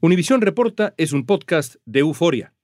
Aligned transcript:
Univisión 0.00 0.40
Reporta 0.42 0.94
es 0.96 1.12
un 1.12 1.26
podcast 1.26 1.74
de 1.84 1.98
euforia. 1.98 2.54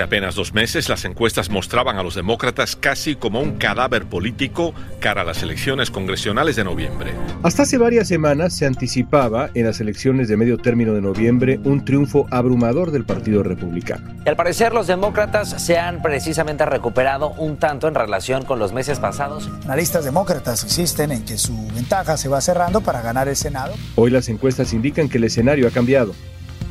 Hace 0.00 0.06
apenas 0.06 0.34
dos 0.34 0.54
meses 0.54 0.88
las 0.88 1.04
encuestas 1.04 1.50
mostraban 1.50 1.98
a 1.98 2.02
los 2.02 2.14
demócratas 2.14 2.74
casi 2.74 3.16
como 3.16 3.42
un 3.42 3.58
cadáver 3.58 4.06
político 4.06 4.72
cara 4.98 5.20
a 5.20 5.24
las 5.24 5.42
elecciones 5.42 5.90
congresionales 5.90 6.56
de 6.56 6.64
noviembre. 6.64 7.12
Hasta 7.42 7.64
hace 7.64 7.76
varias 7.76 8.08
semanas 8.08 8.56
se 8.56 8.64
anticipaba 8.64 9.50
en 9.52 9.66
las 9.66 9.78
elecciones 9.78 10.28
de 10.28 10.38
medio 10.38 10.56
término 10.56 10.94
de 10.94 11.02
noviembre 11.02 11.60
un 11.64 11.84
triunfo 11.84 12.26
abrumador 12.30 12.92
del 12.92 13.04
Partido 13.04 13.42
Republicano. 13.42 14.14
Y 14.24 14.28
al 14.30 14.36
parecer 14.36 14.72
los 14.72 14.86
demócratas 14.86 15.50
se 15.62 15.78
han 15.78 16.00
precisamente 16.00 16.64
recuperado 16.64 17.32
un 17.32 17.58
tanto 17.58 17.86
en 17.86 17.94
relación 17.94 18.46
con 18.46 18.58
los 18.58 18.72
meses 18.72 19.00
pasados. 19.00 19.50
Analistas 19.66 20.06
demócratas 20.06 20.64
insisten 20.64 21.12
en 21.12 21.26
que 21.26 21.36
su 21.36 21.68
ventaja 21.74 22.16
se 22.16 22.30
va 22.30 22.40
cerrando 22.40 22.80
para 22.80 23.02
ganar 23.02 23.28
el 23.28 23.36
Senado. 23.36 23.74
Hoy 23.96 24.10
las 24.10 24.30
encuestas 24.30 24.72
indican 24.72 25.10
que 25.10 25.18
el 25.18 25.24
escenario 25.24 25.68
ha 25.68 25.70
cambiado. 25.70 26.14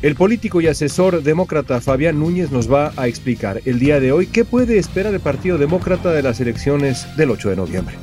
El 0.02 0.14
político 0.14 0.62
y 0.62 0.66
asesor 0.66 1.22
demócrata 1.22 1.78
Fabián 1.82 2.18
Núñez 2.18 2.50
nos 2.50 2.72
va 2.72 2.90
a 2.96 3.06
explicar 3.06 3.60
el 3.66 3.78
día 3.78 4.00
de 4.00 4.12
hoy 4.12 4.28
qué 4.28 4.46
puede 4.46 4.78
esperar 4.78 5.12
el 5.12 5.20
Partido 5.20 5.58
Demócrata 5.58 6.10
de 6.10 6.22
las 6.22 6.40
elecciones 6.40 7.06
del 7.18 7.30
8 7.30 7.50
de 7.50 7.56
noviembre. 7.56 7.96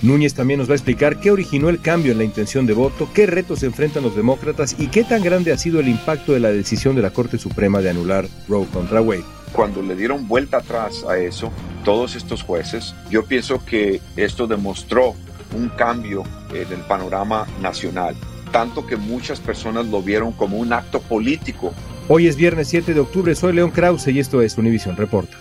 Núñez 0.00 0.32
también 0.32 0.58
nos 0.58 0.70
va 0.70 0.72
a 0.72 0.76
explicar 0.76 1.20
qué 1.20 1.30
originó 1.30 1.68
el 1.68 1.82
cambio 1.82 2.12
en 2.12 2.18
la 2.18 2.24
intención 2.24 2.64
de 2.64 2.72
voto, 2.72 3.10
qué 3.12 3.26
retos 3.26 3.62
enfrentan 3.62 4.02
los 4.02 4.16
demócratas 4.16 4.74
y 4.78 4.86
qué 4.86 5.04
tan 5.04 5.22
grande 5.22 5.52
ha 5.52 5.58
sido 5.58 5.80
el 5.80 5.88
impacto 5.88 6.32
de 6.32 6.40
la 6.40 6.48
decisión 6.48 6.96
de 6.96 7.02
la 7.02 7.10
Corte 7.10 7.36
Suprema 7.36 7.82
de 7.82 7.90
anular 7.90 8.26
Roe 8.48 8.66
contra 8.72 9.02
Wade. 9.02 9.22
Cuando 9.52 9.82
le 9.82 9.94
dieron 9.94 10.26
vuelta 10.26 10.56
atrás 10.56 11.04
a 11.06 11.18
eso, 11.18 11.52
todos 11.84 12.16
estos 12.16 12.42
jueces, 12.42 12.94
yo 13.10 13.26
pienso 13.26 13.62
que 13.66 14.00
esto 14.16 14.46
demostró 14.46 15.14
un 15.54 15.68
cambio 15.68 16.22
en 16.54 16.72
el 16.72 16.80
panorama 16.86 17.46
nacional 17.60 18.16
tanto 18.52 18.86
que 18.86 18.96
muchas 18.96 19.40
personas 19.40 19.86
lo 19.86 20.02
vieron 20.02 20.32
como 20.32 20.58
un 20.58 20.72
acto 20.72 21.00
político. 21.00 21.72
Hoy 22.08 22.28
es 22.28 22.36
viernes 22.36 22.68
7 22.68 22.94
de 22.94 23.00
octubre, 23.00 23.34
soy 23.34 23.54
León 23.54 23.70
Krause 23.70 24.08
y 24.08 24.20
esto 24.20 24.42
es 24.42 24.56
Univision 24.58 24.96
Reporta. 24.96 25.36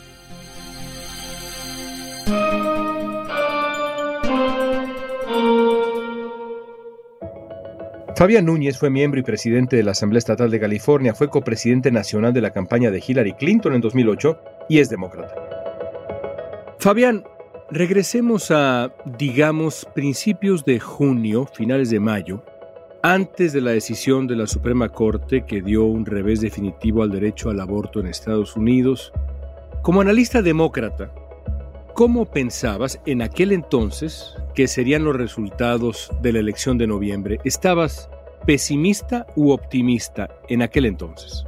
Fabián 8.16 8.46
Núñez 8.46 8.78
fue 8.78 8.92
miembro 8.92 9.20
y 9.20 9.24
presidente 9.24 9.76
de 9.76 9.84
la 9.84 9.92
Asamblea 9.92 10.20
Estatal 10.20 10.52
de 10.52 10.60
California, 10.60 11.16
fue 11.16 11.30
copresidente 11.30 11.92
nacional 11.92 12.34
de 12.34 12.42
la 12.42 12.52
campaña 12.52 12.92
de 12.92 13.04
Hillary 13.06 13.34
Clinton 13.34 13.74
en 13.74 13.82
2008 13.82 14.40
y 14.70 14.78
es 14.78 14.90
demócrata. 14.90 15.34
Fabián, 16.78 17.24
regresemos 17.72 18.52
a, 18.52 18.94
digamos, 19.18 19.88
principios 19.96 20.64
de 20.66 20.80
junio, 20.80 21.48
finales 21.52 21.90
de 21.90 22.00
mayo, 22.00 22.44
antes 23.04 23.52
de 23.54 23.62
la 23.62 23.72
decisión 23.72 24.28
de 24.28 24.36
la 24.36 24.46
Suprema 24.46 24.90
Corte 24.90 25.44
que 25.46 25.62
dio 25.62 25.86
un 25.86 26.06
revés 26.06 26.42
definitivo 26.42 27.02
al 27.02 27.12
derecho 27.12 27.50
al 27.50 27.60
aborto 27.60 28.00
en 28.00 28.08
Estados 28.08 28.56
Unidos, 28.56 29.12
como 29.82 30.02
analista 30.02 30.42
demócrata, 30.44 31.12
¿cómo 31.96 32.26
pensabas 32.26 33.00
en 33.08 33.24
aquel 33.24 33.54
entonces 33.54 34.36
que 34.54 34.68
serían 34.68 35.04
los 35.04 35.16
resultados 35.16 36.12
de 36.22 36.34
la 36.34 36.40
elección 36.40 36.78
de 36.78 36.86
noviembre? 36.86 37.40
¿Estabas 37.44 38.10
pesimista 38.46 39.26
u 39.36 39.52
optimista 39.52 40.30
en 40.48 40.62
aquel 40.62 40.86
entonces? 40.86 41.46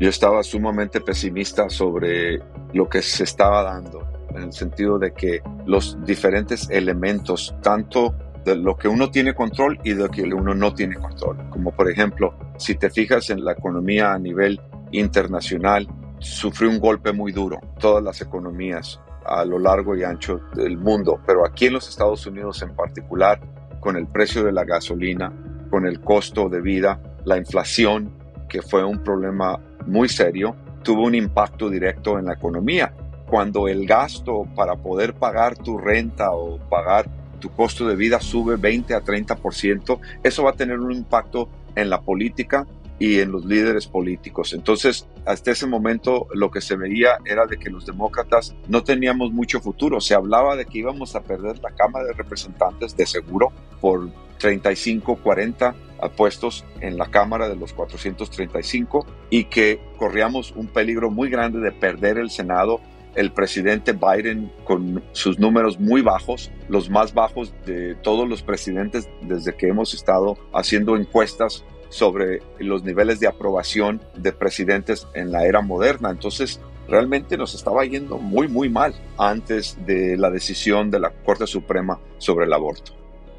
Yo 0.00 0.08
estaba 0.08 0.42
sumamente 0.42 1.00
pesimista 1.00 1.70
sobre 1.70 2.40
lo 2.72 2.88
que 2.88 3.00
se 3.00 3.24
estaba 3.24 3.62
dando, 3.62 4.06
en 4.30 4.42
el 4.42 4.52
sentido 4.52 4.98
de 4.98 5.14
que 5.14 5.40
los 5.64 5.96
diferentes 6.04 6.68
elementos, 6.68 7.54
tanto 7.62 8.14
de 8.46 8.54
lo 8.54 8.76
que 8.76 8.86
uno 8.86 9.10
tiene 9.10 9.34
control 9.34 9.78
y 9.82 9.92
de 9.92 10.04
lo 10.04 10.08
que 10.08 10.22
uno 10.22 10.54
no 10.54 10.72
tiene 10.72 10.94
control. 10.94 11.36
Como 11.50 11.72
por 11.72 11.90
ejemplo, 11.90 12.32
si 12.56 12.76
te 12.76 12.88
fijas 12.90 13.28
en 13.30 13.44
la 13.44 13.52
economía 13.52 14.14
a 14.14 14.18
nivel 14.20 14.60
internacional, 14.92 15.88
sufrió 16.20 16.70
un 16.70 16.78
golpe 16.78 17.12
muy 17.12 17.32
duro, 17.32 17.60
todas 17.80 18.02
las 18.02 18.22
economías 18.22 19.00
a 19.26 19.44
lo 19.44 19.58
largo 19.58 19.96
y 19.96 20.04
ancho 20.04 20.40
del 20.54 20.78
mundo, 20.78 21.20
pero 21.26 21.44
aquí 21.44 21.66
en 21.66 21.72
los 21.72 21.88
Estados 21.88 22.24
Unidos 22.26 22.62
en 22.62 22.74
particular, 22.76 23.40
con 23.80 23.96
el 23.96 24.06
precio 24.06 24.44
de 24.44 24.52
la 24.52 24.64
gasolina, 24.64 25.32
con 25.68 25.84
el 25.84 26.00
costo 26.00 26.48
de 26.48 26.60
vida, 26.60 27.00
la 27.24 27.36
inflación, 27.36 28.12
que 28.48 28.62
fue 28.62 28.84
un 28.84 29.02
problema 29.02 29.58
muy 29.86 30.08
serio, 30.08 30.54
tuvo 30.84 31.02
un 31.02 31.16
impacto 31.16 31.68
directo 31.68 32.16
en 32.16 32.26
la 32.26 32.34
economía. 32.34 32.94
Cuando 33.28 33.66
el 33.66 33.86
gasto 33.86 34.46
para 34.54 34.76
poder 34.76 35.14
pagar 35.14 35.56
tu 35.56 35.78
renta 35.78 36.30
o 36.30 36.60
pagar 36.68 37.25
tu 37.36 37.50
costo 37.50 37.86
de 37.86 37.96
vida 37.96 38.20
sube 38.20 38.56
20 38.56 38.94
a 38.94 39.02
30%, 39.02 39.98
eso 40.22 40.42
va 40.44 40.50
a 40.50 40.54
tener 40.54 40.78
un 40.78 40.92
impacto 40.92 41.48
en 41.74 41.90
la 41.90 42.00
política 42.00 42.66
y 42.98 43.20
en 43.20 43.32
los 43.32 43.44
líderes 43.44 43.86
políticos. 43.86 44.52
Entonces, 44.52 45.06
hasta 45.26 45.50
ese 45.50 45.66
momento 45.66 46.28
lo 46.32 46.50
que 46.50 46.60
se 46.60 46.76
veía 46.76 47.18
era 47.24 47.46
de 47.46 47.58
que 47.58 47.70
los 47.70 47.84
demócratas 47.84 48.54
no 48.68 48.82
teníamos 48.84 49.32
mucho 49.32 49.60
futuro. 49.60 50.00
Se 50.00 50.14
hablaba 50.14 50.56
de 50.56 50.64
que 50.64 50.78
íbamos 50.78 51.14
a 51.14 51.22
perder 51.22 51.58
la 51.58 51.72
Cámara 51.72 52.06
de 52.06 52.12
Representantes 52.14 52.96
de 52.96 53.06
seguro 53.06 53.52
por 53.80 54.08
35, 54.38 55.16
40 55.16 55.74
puestos 56.16 56.64
en 56.80 56.96
la 56.98 57.06
Cámara 57.06 57.48
de 57.48 57.56
los 57.56 57.72
435 57.72 59.06
y 59.30 59.44
que 59.44 59.80
corríamos 59.98 60.52
un 60.52 60.66
peligro 60.66 61.10
muy 61.10 61.30
grande 61.30 61.60
de 61.60 61.72
perder 61.72 62.18
el 62.18 62.30
Senado 62.30 62.80
el 63.16 63.32
presidente 63.32 63.92
Biden 63.92 64.52
con 64.64 65.02
sus 65.12 65.38
números 65.38 65.80
muy 65.80 66.02
bajos, 66.02 66.52
los 66.68 66.88
más 66.88 67.14
bajos 67.14 67.52
de 67.64 67.94
todos 67.96 68.28
los 68.28 68.42
presidentes 68.42 69.08
desde 69.22 69.56
que 69.56 69.68
hemos 69.68 69.94
estado 69.94 70.36
haciendo 70.52 70.96
encuestas 70.96 71.64
sobre 71.88 72.40
los 72.58 72.84
niveles 72.84 73.18
de 73.20 73.26
aprobación 73.26 74.00
de 74.16 74.32
presidentes 74.32 75.06
en 75.14 75.32
la 75.32 75.46
era 75.46 75.62
moderna. 75.62 76.10
Entonces, 76.10 76.60
realmente 76.88 77.36
nos 77.36 77.54
estaba 77.54 77.84
yendo 77.84 78.18
muy, 78.18 78.48
muy 78.48 78.68
mal 78.68 78.94
antes 79.18 79.78
de 79.86 80.16
la 80.16 80.30
decisión 80.30 80.90
de 80.90 81.00
la 81.00 81.10
Corte 81.10 81.46
Suprema 81.46 81.98
sobre 82.18 82.46
el 82.46 82.52
aborto. 82.52 82.92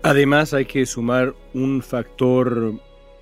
Además, 0.04 0.54
hay 0.54 0.66
que 0.66 0.86
sumar 0.86 1.36
un 1.54 1.82
factor 1.82 2.74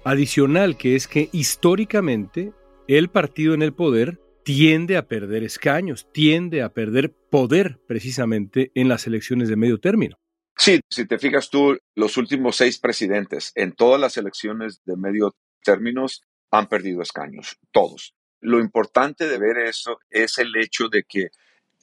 adicional, 0.03 0.77
que 0.77 0.95
es 0.95 1.07
que 1.07 1.29
históricamente 1.31 2.53
el 2.87 3.09
partido 3.09 3.53
en 3.53 3.61
el 3.61 3.73
poder 3.73 4.19
tiende 4.45 4.95
a 4.95 5.07
perder 5.07 5.43
escaños, 5.43 6.07
tiende 6.13 6.61
a 6.61 6.71
perder 6.71 7.11
poder 7.31 7.81
precisamente 7.87 8.71
en 8.75 8.87
las 8.87 9.07
elecciones 9.07 9.49
de 9.49 9.55
medio 9.55 9.79
término. 9.79 10.19
Sí, 10.55 10.79
si 10.87 11.07
te 11.07 11.17
fijas 11.17 11.49
tú, 11.49 11.79
los 11.95 12.15
últimos 12.15 12.55
seis 12.55 12.77
presidentes 12.77 13.51
en 13.55 13.73
todas 13.73 13.99
las 13.99 14.17
elecciones 14.17 14.83
de 14.85 14.95
medio 14.97 15.35
términos 15.63 16.21
han 16.51 16.67
perdido 16.67 17.01
escaños, 17.01 17.57
todos. 17.71 18.13
Lo 18.39 18.59
importante 18.59 19.27
de 19.27 19.39
ver 19.39 19.57
eso 19.57 19.97
es 20.11 20.37
el 20.37 20.55
hecho 20.55 20.89
de 20.89 21.03
que 21.03 21.29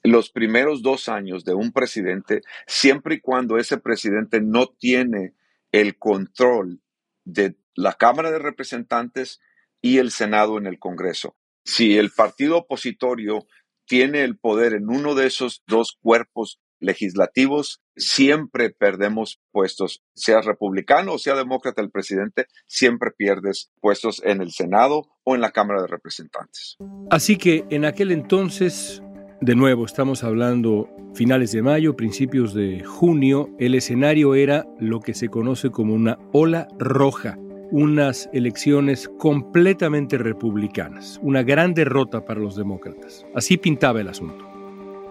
los 0.01 0.31
primeros 0.31 0.81
dos 0.81 1.09
años 1.09 1.43
de 1.43 1.53
un 1.53 1.73
presidente, 1.73 2.43
siempre 2.65 3.15
y 3.15 3.19
cuando 3.19 3.57
ese 3.57 3.77
presidente 3.77 4.39
no 4.39 4.67
tiene 4.67 5.33
el 5.73 5.97
control 5.97 6.79
de 7.25 7.57
la 7.75 7.93
Cámara 7.93 8.31
de 8.31 8.39
Representantes 8.39 9.41
y 9.81 9.97
el 9.97 10.11
Senado 10.11 10.57
en 10.57 10.65
el 10.65 10.79
Congreso, 10.79 11.35
si 11.63 11.97
el 11.97 12.11
partido 12.11 12.57
opositorio 12.57 13.45
tiene 13.85 14.23
el 14.23 14.37
poder 14.37 14.73
en 14.73 14.89
uno 14.89 15.15
de 15.15 15.27
esos 15.27 15.63
dos 15.67 15.97
cuerpos 16.01 16.59
legislativos, 16.79 17.81
siempre 17.95 18.69
perdemos 18.69 19.39
puestos, 19.51 20.03
sea 20.13 20.41
republicano 20.41 21.13
o 21.13 21.17
sea 21.17 21.35
demócrata 21.35 21.81
el 21.81 21.89
presidente, 21.89 22.45
siempre 22.67 23.11
pierdes 23.15 23.71
puestos 23.79 24.21
en 24.23 24.41
el 24.41 24.51
Senado 24.51 25.03
o 25.23 25.35
en 25.35 25.41
la 25.41 25.51
Cámara 25.51 25.81
de 25.81 25.87
Representantes. 25.87 26.77
Así 27.09 27.37
que 27.37 27.65
en 27.69 27.85
aquel 27.85 28.11
entonces, 28.11 29.01
de 29.41 29.55
nuevo, 29.55 29.85
estamos 29.85 30.23
hablando 30.23 30.89
finales 31.13 31.51
de 31.51 31.61
mayo, 31.61 31.95
principios 31.95 32.53
de 32.53 32.83
junio, 32.83 33.49
el 33.59 33.75
escenario 33.75 34.35
era 34.35 34.65
lo 34.79 34.99
que 34.99 35.13
se 35.13 35.29
conoce 35.29 35.69
como 35.69 35.93
una 35.93 36.17
ola 36.33 36.67
roja, 36.77 37.37
unas 37.71 38.29
elecciones 38.33 39.09
completamente 39.17 40.17
republicanas, 40.17 41.19
una 41.23 41.43
gran 41.43 41.73
derrota 41.73 42.25
para 42.25 42.39
los 42.39 42.55
demócratas. 42.55 43.25
Así 43.33 43.57
pintaba 43.57 44.01
el 44.01 44.07
asunto. 44.09 44.53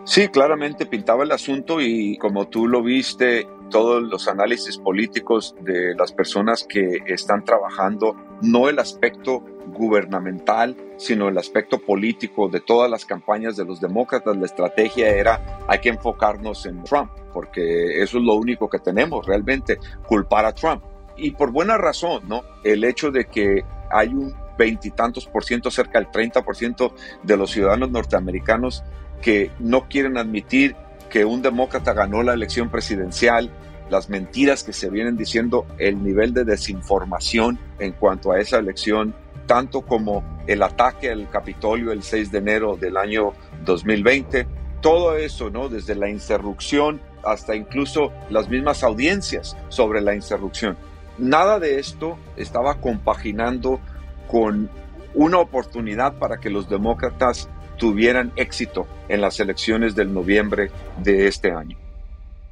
Sí, 0.04 0.28
claramente 0.28 0.84
pintaba 0.84 1.22
el 1.22 1.30
asunto 1.30 1.80
y 1.80 2.16
como 2.18 2.48
tú 2.48 2.66
lo 2.66 2.82
viste, 2.82 3.46
todos 3.70 4.02
los 4.02 4.26
análisis 4.26 4.76
políticos 4.76 5.54
de 5.60 5.94
las 5.94 6.12
personas 6.12 6.66
que 6.68 7.02
están 7.06 7.44
trabajando, 7.44 8.16
no 8.42 8.68
el 8.68 8.80
aspecto 8.80 9.44
gubernamental, 9.68 10.76
sino 10.96 11.28
el 11.28 11.38
aspecto 11.38 11.78
político 11.78 12.48
de 12.48 12.60
todas 12.60 12.90
las 12.90 13.06
campañas 13.06 13.56
de 13.56 13.64
los 13.64 13.80
demócratas, 13.80 14.36
la 14.36 14.46
estrategia 14.46 15.08
era 15.08 15.40
hay 15.68 15.78
que 15.78 15.90
enfocarnos 15.90 16.66
en 16.66 16.82
Trump, 16.82 17.10
porque 17.32 18.02
eso 18.02 18.18
es 18.18 18.24
lo 18.24 18.34
único 18.34 18.68
que 18.68 18.80
tenemos 18.80 19.24
realmente, 19.24 19.78
culpar 20.06 20.44
a 20.44 20.52
Trump. 20.52 20.82
Y 21.22 21.30
por 21.30 21.52
buena 21.52 21.78
razón, 21.78 22.24
¿no? 22.28 22.42
El 22.64 22.82
hecho 22.82 23.12
de 23.12 23.26
que 23.26 23.64
hay 23.92 24.08
un 24.08 24.34
veintitantos 24.58 25.26
por 25.26 25.44
ciento, 25.44 25.70
cerca 25.70 26.00
del 26.00 26.10
30 26.10 26.42
por 26.42 26.56
ciento 26.56 26.94
de 27.22 27.36
los 27.36 27.52
ciudadanos 27.52 27.92
norteamericanos 27.92 28.82
que 29.22 29.52
no 29.60 29.88
quieren 29.88 30.18
admitir 30.18 30.74
que 31.08 31.24
un 31.24 31.40
demócrata 31.40 31.92
ganó 31.92 32.24
la 32.24 32.32
elección 32.32 32.70
presidencial, 32.70 33.50
las 33.88 34.10
mentiras 34.10 34.64
que 34.64 34.72
se 34.72 34.90
vienen 34.90 35.16
diciendo, 35.16 35.64
el 35.78 36.02
nivel 36.02 36.34
de 36.34 36.44
desinformación 36.44 37.56
en 37.78 37.92
cuanto 37.92 38.32
a 38.32 38.40
esa 38.40 38.58
elección, 38.58 39.14
tanto 39.46 39.82
como 39.82 40.24
el 40.48 40.60
ataque 40.60 41.12
al 41.12 41.30
Capitolio 41.30 41.92
el 41.92 42.02
6 42.02 42.32
de 42.32 42.38
enero 42.38 42.76
del 42.76 42.96
año 42.96 43.32
2020, 43.64 44.44
todo 44.80 45.16
eso, 45.16 45.50
¿no? 45.50 45.68
Desde 45.68 45.94
la 45.94 46.08
insurrección 46.08 47.00
hasta 47.22 47.54
incluso 47.54 48.10
las 48.28 48.48
mismas 48.48 48.82
audiencias 48.82 49.56
sobre 49.68 50.00
la 50.00 50.16
insurrección. 50.16 50.76
Nada 51.18 51.58
de 51.58 51.78
esto 51.78 52.18
estaba 52.36 52.80
compaginando 52.80 53.80
con 54.28 54.70
una 55.14 55.38
oportunidad 55.38 56.18
para 56.18 56.38
que 56.38 56.50
los 56.50 56.68
demócratas 56.68 57.48
tuvieran 57.76 58.32
éxito 58.36 58.86
en 59.08 59.20
las 59.20 59.40
elecciones 59.40 59.94
del 59.94 60.12
noviembre 60.12 60.70
de 61.02 61.26
este 61.26 61.52
año. 61.52 61.76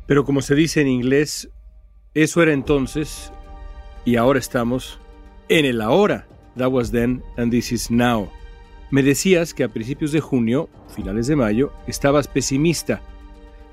Pero 0.06 0.24
como 0.24 0.42
se 0.42 0.54
dice 0.54 0.80
en 0.80 0.88
inglés, 0.88 1.48
eso 2.14 2.42
era 2.42 2.52
entonces 2.52 3.32
y 4.04 4.16
ahora 4.16 4.38
estamos 4.38 4.98
en 5.48 5.64
el 5.64 5.80
ahora. 5.80 6.26
That 6.56 6.68
was 6.68 6.90
then 6.90 7.22
and 7.36 7.50
this 7.50 7.72
is 7.72 7.90
now. 7.90 8.28
Me 8.90 9.04
decías 9.04 9.54
que 9.54 9.62
a 9.62 9.68
principios 9.68 10.10
de 10.10 10.20
junio, 10.20 10.68
finales 10.94 11.28
de 11.28 11.36
mayo, 11.36 11.72
estabas 11.86 12.26
pesimista. 12.26 13.00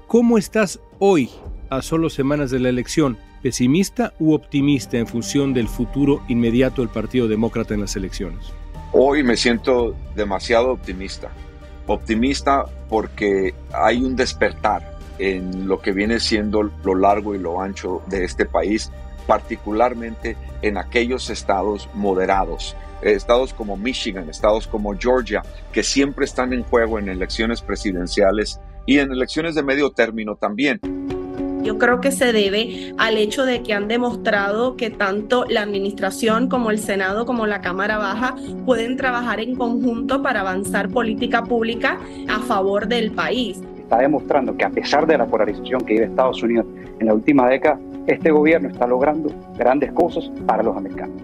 ¿Cómo 0.06 0.38
estás 0.38 0.80
hoy, 1.00 1.32
a 1.72 1.82
solo 1.82 2.12
semanas 2.12 2.52
de 2.52 2.60
la 2.60 2.70
elección? 2.70 3.18
¿Pesimista 3.42 4.14
u 4.20 4.34
optimista 4.34 4.98
en 4.98 5.08
función 5.08 5.54
del 5.54 5.68
futuro 5.68 6.24
inmediato 6.28 6.82
del 6.82 6.90
Partido 6.90 7.28
Demócrata 7.28 7.74
en 7.74 7.82
las 7.82 7.96
elecciones? 7.96 8.54
Hoy 8.94 9.24
me 9.24 9.38
siento 9.38 9.96
demasiado 10.16 10.72
optimista 10.72 11.30
optimista 11.88 12.66
porque 12.90 13.54
hay 13.74 14.04
un 14.04 14.16
despertar 14.16 14.98
en 15.20 15.68
lo 15.68 15.82
que 15.82 15.94
viene 15.94 16.20
siendo 16.20 16.64
lo 16.84 16.96
largo 16.96 17.34
y 17.34 17.40
lo 17.40 17.60
ancho 17.60 18.04
de 18.08 18.24
este 18.24 18.46
país, 18.46 18.92
particularmente 19.26 20.38
en 20.62 20.78
aquellos 20.78 21.30
estados 21.30 21.90
moderados, 21.94 22.76
estados 23.02 23.54
como 23.54 23.78
Michigan, 23.78 24.30
estados 24.30 24.68
como 24.68 24.96
Georgia, 24.98 25.42
que 25.72 25.84
siempre 25.84 26.26
están 26.26 26.54
en 26.54 26.64
juego 26.64 27.00
en 27.00 27.10
elecciones 27.10 27.62
presidenciales 27.62 28.60
y 28.86 29.00
en 29.00 29.12
elecciones 29.12 29.56
de 29.56 29.64
medio 29.64 29.92
término 29.92 30.36
también. 30.36 30.80
Yo 31.68 31.78
creo 31.78 32.00
que 32.00 32.14
se 32.14 32.32
debe 32.32 32.94
al 32.98 33.18
hecho 33.18 33.44
de 33.44 33.62
que 33.62 33.74
han 33.74 33.90
demostrado 33.90 34.78
que 34.78 34.90
tanto 34.90 35.44
la 35.50 35.64
administración 35.64 36.48
como 36.48 36.72
el 36.72 36.80
Senado 36.80 37.26
como 37.26 37.46
la 37.46 37.60
Cámara 37.60 37.98
Baja 37.98 38.38
pueden 38.66 38.96
trabajar 38.96 39.42
en 39.42 39.54
conjunto 39.54 40.22
para 40.22 40.40
avanzar 40.40 40.88
política 40.88 41.44
pública 41.44 42.00
a 42.30 42.40
favor 42.40 42.88
del 42.88 43.12
país. 43.12 43.62
Está 43.80 43.98
demostrando 43.98 44.56
que 44.56 44.64
a 44.64 44.70
pesar 44.70 45.06
de 45.06 45.18
la 45.18 45.26
polarización 45.26 45.82
que 45.82 45.96
vive 45.96 46.06
Estados 46.06 46.42
Unidos 46.42 46.68
en 47.02 47.08
la 47.08 47.14
última 47.14 47.50
década, 47.50 47.78
este 48.08 48.32
gobierno 48.32 48.70
está 48.70 48.88
logrando 48.88 49.30
grandes 49.58 49.92
cosas 49.92 50.32
para 50.46 50.64
los 50.64 50.78
americanos. 50.78 51.22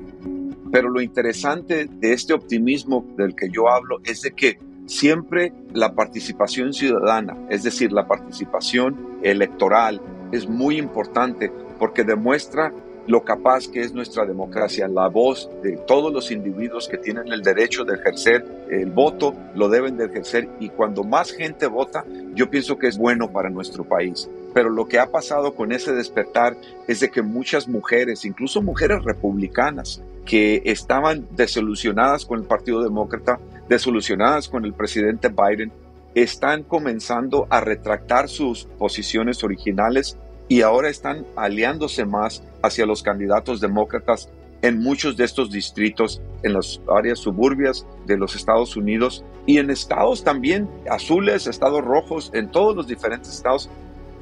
Pero 0.74 0.89
lo 0.89 1.00
interesante 1.00 1.86
de 1.86 2.12
este 2.12 2.34
optimismo 2.34 3.06
del 3.16 3.34
que 3.34 3.48
yo 3.50 3.69
hablo 3.69 4.00
es 4.04 4.24
de 4.24 4.34
que 4.34 4.60
siempre 4.88 5.54
la 5.74 5.94
participación 5.94 6.74
ciudadana, 6.74 7.38
es 7.50 7.63
decir, 7.63 7.94
la 7.94 8.07
participación 8.07 9.19
electoral, 9.24 10.01
es 10.34 10.48
muy 10.50 10.78
importante 10.78 11.52
porque 11.80 12.04
demuestra 12.04 12.74
lo 13.06 13.24
capaz 13.24 13.68
que 13.68 13.82
es 13.82 13.94
nuestra 13.94 14.26
democracia, 14.26 14.88
la 14.88 15.08
voz 15.10 15.50
de 15.62 15.76
todos 15.76 16.14
los 16.14 16.32
individuos 16.32 16.88
que 16.88 16.98
tienen 16.98 17.32
el 17.34 17.42
derecho 17.42 17.84
de 17.84 17.96
ejercer 17.96 18.46
el 18.70 18.92
voto, 18.92 19.36
lo 19.56 19.68
deben 19.68 19.98
de 19.98 20.06
ejercer 20.06 20.48
y 20.60 20.70
cuando 20.70 21.04
más 21.04 21.32
gente 21.32 21.68
vota, 21.68 22.06
yo 22.34 22.50
pienso 22.50 22.78
que 22.78 22.88
es 22.88 22.98
bueno 22.98 23.32
para 23.32 23.50
nuestro 23.50 23.84
país. 23.84 24.30
Pero 24.54 24.70
lo 24.70 24.88
que 24.88 25.00
ha 25.00 25.12
pasado 25.12 25.54
con 25.54 25.72
ese 25.72 25.94
despertar 25.94 26.56
es 26.88 27.02
de 27.02 27.10
que 27.10 27.22
muchas 27.22 27.68
mujeres, 27.68 28.24
incluso 28.24 28.62
mujeres 28.62 29.04
republicanas, 29.04 30.02
que 30.26 30.62
estaban 30.66 31.28
desilusionadas 31.32 32.26
con 32.26 32.40
el 32.40 32.46
Partido 32.46 32.82
Demócrata, 32.82 33.40
desilusionadas 33.68 34.48
con 34.48 34.64
el 34.64 34.74
presidente 34.74 35.28
Biden, 35.30 35.74
están 36.16 36.64
comenzando 36.64 37.48
a 37.50 37.60
retractar 37.60 38.30
sus 38.30 38.66
posiciones 38.66 39.44
originales 39.44 40.18
y 40.48 40.62
ahora 40.62 40.90
están 40.90 41.25
aliándose 41.36 42.06
más 42.06 42.44
hacia 42.62 42.86
los 42.86 43.04
candidatos 43.04 43.62
demócratas 43.62 44.30
en 44.63 44.80
muchos 44.80 45.18
de 45.18 45.25
estos 45.25 45.51
distritos, 45.51 46.22
en 46.42 46.54
las 46.54 46.80
áreas 46.88 47.19
suburbias 47.19 47.86
de 48.06 48.18
los 48.18 48.36
Estados 48.36 48.78
Unidos 48.78 49.24
y 49.45 49.57
en 49.57 49.69
estados 49.69 50.24
también 50.24 50.69
azules, 50.90 51.48
estados 51.48 51.84
rojos, 51.84 52.31
en 52.34 52.50
todos 52.50 52.74
los 52.75 52.88
diferentes 52.88 53.34
estados. 53.34 53.69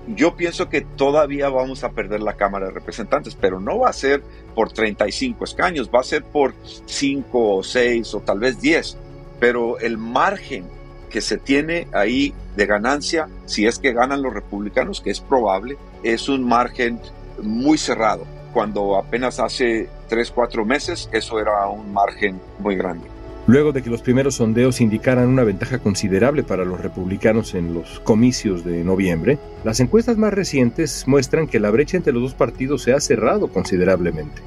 Yo 0.08 0.36
pienso 0.36 0.68
que 0.68 0.82
todavía 0.82 1.50
vamos 1.50 1.84
a 1.84 1.92
perder 1.92 2.22
la 2.22 2.34
Cámara 2.34 2.66
de 2.68 2.72
Representantes, 2.72 3.38
pero 3.40 3.60
no 3.60 3.80
va 3.80 3.90
a 3.90 3.94
ser 3.94 4.24
por 4.56 4.72
35 4.72 5.44
escaños, 5.44 5.92
va 5.94 6.00
a 6.00 6.04
ser 6.04 6.24
por 6.24 6.56
5 6.86 7.58
o 7.58 7.64
6 7.64 8.16
o 8.16 8.20
tal 8.22 8.40
vez 8.40 8.60
10. 8.60 8.98
Pero 9.40 9.78
el 9.78 10.00
margen 10.00 10.66
que 11.12 11.22
se 11.22 11.38
tiene 11.38 11.88
ahí 11.94 12.34
de 12.56 12.66
ganancia, 12.66 13.28
si 13.46 13.66
es 13.66 13.80
que 13.80 13.94
ganan 13.94 14.22
los 14.22 14.34
republicanos, 14.34 15.02
que 15.02 15.12
es 15.12 15.20
probable, 15.20 15.78
es 16.04 16.30
un 16.30 16.44
margen 16.44 17.00
muy 17.42 17.78
cerrado. 17.78 18.26
Cuando 18.54 18.98
apenas 18.98 19.40
hace 19.40 19.90
3, 20.10 20.32
4 20.32 20.66
meses, 20.66 21.10
eso 21.14 21.40
era 21.40 21.68
un 21.68 21.94
margen 21.94 22.40
muy 22.60 22.76
grande. 22.76 23.08
Luego 23.48 23.72
de 23.72 23.82
que 23.82 23.90
los 23.90 24.04
primeros 24.04 24.36
sondeos 24.36 24.82
indicaran 24.82 25.28
una 25.28 25.44
ventaja 25.44 25.80
considerable 25.80 26.44
para 26.44 26.64
los 26.64 26.80
republicanos 26.80 27.56
en 27.56 27.74
los 27.74 28.00
comicios 28.02 28.64
de 28.64 28.84
noviembre, 28.84 29.40
las 29.64 29.80
encuestas 29.80 30.18
más 30.18 30.34
recientes 30.34 31.06
muestran 31.08 31.48
que 31.48 31.60
la 31.60 31.72
brecha 31.72 31.98
entre 31.98 32.14
los 32.14 32.22
dos 32.22 32.34
partidos 32.36 32.84
se 32.84 32.94
ha 32.94 33.00
cerrado 33.00 33.48
considerablemente. 33.48 34.42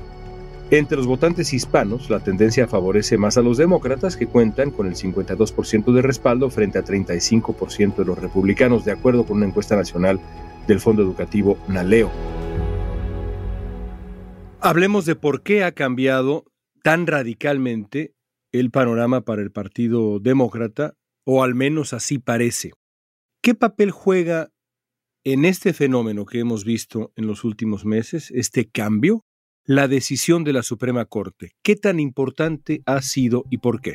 Entre 0.71 0.97
los 0.97 1.06
votantes 1.06 1.52
hispanos, 1.52 2.09
la 2.09 2.21
tendencia 2.21 2.66
favorece 2.66 3.18
más 3.18 3.37
a 3.37 3.42
los 3.42 3.59
demócratas, 3.59 4.16
que 4.16 4.26
cuentan 4.26 4.71
con 4.71 4.87
el 4.87 4.94
52% 4.94 5.92
de 5.92 6.02
respaldo 6.02 6.49
frente 6.49 6.78
a 6.78 6.85
35% 6.85 7.97
de 7.97 8.04
los 8.06 8.18
republicanos, 8.18 8.85
de 8.85 8.92
acuerdo 8.92 9.26
con 9.26 9.37
una 9.37 9.47
encuesta 9.47 9.76
nacional 9.76 10.18
del 10.66 10.80
Fondo 10.80 11.02
Educativo 11.02 11.59
NALEO. 11.68 12.11
Hablemos 14.61 15.04
de 15.04 15.14
por 15.14 15.42
qué 15.42 15.64
ha 15.64 15.73
cambiado 15.73 16.47
tan 16.83 17.06
radicalmente 17.06 18.14
el 18.50 18.71
panorama 18.71 19.21
para 19.21 19.42
el 19.42 19.52
Partido 19.52 20.18
Demócrata, 20.18 20.94
o 21.26 21.42
al 21.42 21.54
menos 21.54 21.92
así 21.92 22.18
parece. 22.18 22.73
¿Qué 23.42 23.54
papel 23.54 23.90
juega 23.90 24.50
en 25.25 25.44
este 25.44 25.75
fenómeno 25.75 26.25
que 26.25 26.38
hemos 26.38 26.64
visto 26.64 27.12
en 27.16 27.26
los 27.26 27.44
últimos 27.44 27.85
meses, 27.85 28.30
este 28.30 28.71
cambio, 28.71 29.25
la 29.66 29.88
decisión 29.88 30.44
de 30.44 30.52
la 30.52 30.62
Suprema 30.62 31.06
Corte? 31.06 31.52
¿Qué 31.62 31.76
tan 31.76 31.99
importante 31.99 32.83
ha 32.87 33.00
sido 33.00 33.44
y 33.50 33.59
por 33.59 33.80
qué? 33.80 33.94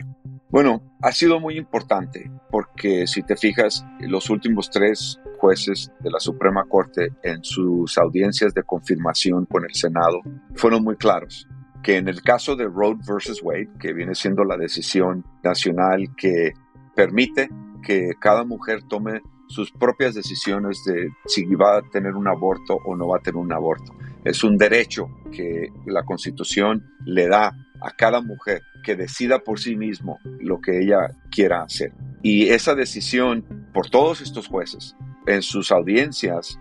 Bueno, 0.50 0.98
ha 1.02 1.12
sido 1.12 1.40
muy 1.40 1.58
importante 1.58 2.32
porque 2.50 3.06
si 3.06 3.22
te 3.22 3.38
fijas, 3.38 3.86
los 4.00 4.30
últimos 4.30 4.70
tres 4.72 5.20
jueces 5.38 5.92
de 6.00 6.10
la 6.10 6.20
Suprema 6.20 6.66
Corte 6.68 7.10
en 7.24 7.44
sus 7.44 7.98
audiencias 7.98 8.54
de 8.54 8.64
confirmación 8.64 9.46
con 9.46 9.64
el 9.64 9.74
Senado 9.76 10.22
fueron 10.56 10.84
muy 10.84 10.96
claros 10.96 11.48
que 11.84 11.98
en 11.98 12.08
el 12.08 12.22
caso 12.22 12.56
de 12.56 12.66
Roe 12.66 12.98
versus 13.08 13.42
Wade, 13.42 13.70
que 13.80 13.94
viene 13.94 14.16
siendo 14.16 14.44
la 14.44 14.58
decisión 14.58 15.24
nacional 15.44 16.14
que 16.18 16.52
permite 16.96 17.50
que 17.82 18.12
cada 18.20 18.44
mujer 18.44 18.84
tome 18.90 19.22
sus 19.48 19.72
propias 19.72 20.14
decisiones 20.14 20.84
de 20.86 21.10
si 21.26 21.46
va 21.56 21.78
a 21.78 21.82
tener 21.82 22.16
un 22.16 22.28
aborto 22.28 22.78
o 22.86 22.96
no 22.96 23.08
va 23.08 23.18
a 23.18 23.22
tener 23.22 23.38
un 23.38 23.54
aborto. 23.54 23.94
Es 24.24 24.44
un 24.44 24.58
derecho 24.58 25.08
que 25.32 25.70
la 25.86 26.04
Constitución 26.04 26.84
le 27.06 27.28
da 27.28 27.56
a 27.82 27.92
cada 27.92 28.22
mujer 28.22 28.64
que 28.84 28.96
decida 28.96 29.40
por 29.40 29.60
sí 29.60 29.76
mismo 29.76 30.20
lo 30.40 30.60
que 30.60 30.82
ella 30.82 31.16
quiera 31.32 31.64
hacer. 31.64 31.94
Y 32.22 32.50
esa 32.50 32.76
decisión 32.76 33.70
por 33.74 33.90
todos 33.90 34.22
estos 34.22 34.48
jueces 34.48 34.96
en 35.26 35.42
sus 35.42 35.72
audiencias 35.72 36.60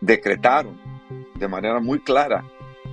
decretaron 0.00 0.80
de 1.38 1.48
manera 1.48 1.80
muy 1.80 2.00
clara 2.00 2.44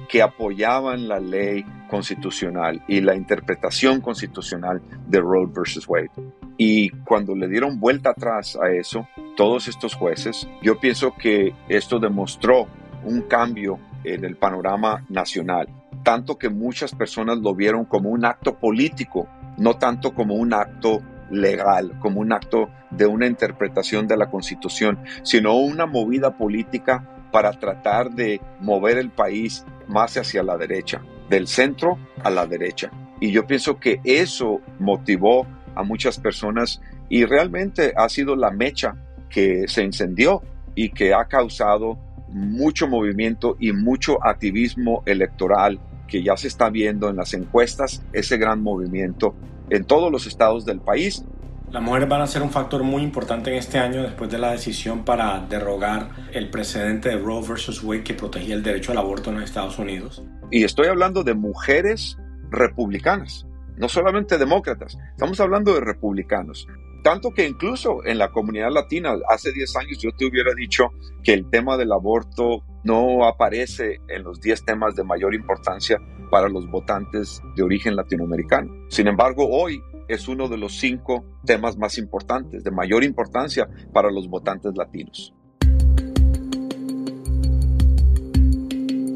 que 0.10 0.22
apoyaban 0.22 1.08
la 1.08 1.20
ley 1.20 1.66
constitucional 1.90 2.84
y 2.88 3.02
la 3.02 3.16
interpretación 3.16 4.02
constitucional 4.02 4.82
de 5.08 5.20
Roe 5.20 5.48
versus 5.48 5.88
Wade. 5.88 6.10
Y 6.58 6.90
cuando 7.06 7.36
le 7.36 7.48
dieron 7.48 7.80
vuelta 7.80 8.12
atrás 8.12 8.58
a 8.62 8.72
eso, 8.72 9.08
todos 9.38 9.68
estos 9.68 9.96
jueces, 9.96 10.48
yo 10.62 10.80
pienso 10.80 11.16
que 11.18 11.54
esto 11.70 12.00
demostró 12.00 12.68
un 13.04 13.22
cambio 13.24 13.80
en 14.04 14.26
el 14.26 14.36
panorama 14.36 15.06
nacional, 15.10 15.68
tanto 16.04 16.38
que 16.38 16.50
muchas 16.50 16.94
personas 16.94 17.38
lo 17.38 17.54
vieron 17.54 17.86
como 17.86 18.10
un 18.10 18.26
acto 18.26 18.58
político, 18.58 19.28
no 19.58 19.76
tanto 19.76 20.14
como 20.14 20.36
un 20.36 20.54
acto 20.54 21.02
legal, 21.30 21.94
como 22.00 22.20
un 22.20 22.34
acto 22.34 22.70
de 22.90 23.06
una 23.06 23.28
interpretación 23.28 24.08
de 24.08 24.18
la 24.18 24.30
Constitución, 24.30 25.00
sino 25.24 25.56
una 25.56 25.86
movida 25.86 26.38
política 26.38 27.08
para 27.32 27.52
tratar 27.54 28.12
de 28.12 28.42
mover 28.60 28.98
el 28.98 29.10
país 29.10 29.66
más 29.88 30.18
hacia 30.18 30.44
la 30.44 30.58
derecha, 30.58 31.02
del 31.30 31.48
centro 31.48 31.98
a 32.24 32.30
la 32.30 32.46
derecha. 32.46 32.92
Y 33.20 33.32
yo 33.32 33.46
pienso 33.46 33.80
que 33.80 34.02
eso 34.04 34.60
motivó 34.80 35.48
a 35.76 35.84
muchas 35.84 36.20
personas 36.20 36.82
y 37.08 37.26
realmente 37.26 37.94
ha 37.96 38.10
sido 38.10 38.36
la 38.36 38.52
mecha 38.52 38.96
que 39.30 39.68
se 39.68 39.84
encendió 39.84 40.42
y 40.76 40.90
que 40.90 41.14
ha 41.14 41.26
causado 41.26 41.98
mucho 42.32 42.88
movimiento 42.88 43.58
y 43.60 43.72
mucho 43.72 44.24
activismo 44.26 45.04
electoral 45.06 45.80
que 46.08 46.24
ya 46.24 46.36
se 46.36 46.48
está 46.48 46.70
viendo 46.70 47.10
en 47.10 47.16
las 47.16 47.34
encuestas, 47.34 48.04
ese 48.12 48.38
gran 48.38 48.62
movimiento 48.62 49.34
en 49.70 49.86
todos 49.86 50.12
los 50.12 50.28
estados 50.28 50.66
del 50.66 50.82
país. 50.82 51.24
Las 51.72 51.82
mujeres 51.82 52.10
van 52.10 52.20
a 52.20 52.28
ser 52.28 52.42
un 52.42 52.50
factor 52.50 52.84
muy 52.84 53.02
importante 53.02 53.50
en 53.50 53.58
este 53.58 53.80
año 53.80 54.04
después 54.04 54.30
de 54.30 54.38
la 54.38 54.52
decisión 54.52 55.06
para 55.06 55.40
derrogar 55.40 56.10
el 56.34 56.50
precedente 56.50 57.08
de 57.08 57.18
Roe 57.18 57.48
versus 57.48 57.82
Wade 57.82 58.04
que 58.04 58.14
protegía 58.14 58.56
el 58.56 58.62
derecho 58.62 58.92
al 58.92 58.98
aborto 58.98 59.30
en 59.30 59.38
los 59.38 59.46
Estados 59.46 59.80
Unidos. 59.80 60.22
Y 60.52 60.66
estoy 60.66 60.88
hablando 60.88 61.24
de 61.24 61.34
mujeres 61.34 62.18
republicanas, 62.50 63.48
no 63.78 63.88
solamente 63.88 64.38
demócratas, 64.38 64.98
estamos 65.12 65.40
hablando 65.40 65.74
de 65.74 65.80
republicanos. 65.80 66.68
Tanto 67.04 67.32
que 67.32 67.48
incluso 67.48 68.06
en 68.06 68.20
la 68.20 68.32
comunidad 68.32 68.72
latina, 68.72 69.16
hace 69.28 69.52
10 69.52 69.76
años 69.78 69.98
yo 70.00 70.12
te 70.12 70.26
hubiera 70.26 70.54
dicho 70.54 70.92
que 71.24 71.34
el 71.34 71.50
tema 71.50 71.76
del 71.76 71.92
aborto 71.92 72.64
no 72.84 73.26
aparece 73.26 74.00
en 74.08 74.24
los 74.24 74.40
10 74.40 74.66
temas 74.66 74.96
de 74.96 75.04
mayor 75.04 75.34
importancia 75.34 76.00
para 76.30 76.48
los 76.48 76.70
votantes 76.70 77.42
de 77.56 77.64
origen 77.64 77.96
latinoamericano. 77.96 78.72
Sin 78.90 79.08
embargo, 79.08 79.48
hoy 79.50 79.82
es 80.08 80.28
uno 80.28 80.48
de 80.48 80.58
los 80.58 80.78
cinco 80.80 81.26
temas 81.46 81.78
más 81.78 81.98
importantes, 81.98 82.64
de 82.64 82.72
mayor 82.72 83.04
importancia 83.04 83.68
para 83.92 84.12
los 84.12 84.28
votantes 84.28 84.74
latinos. 84.76 85.34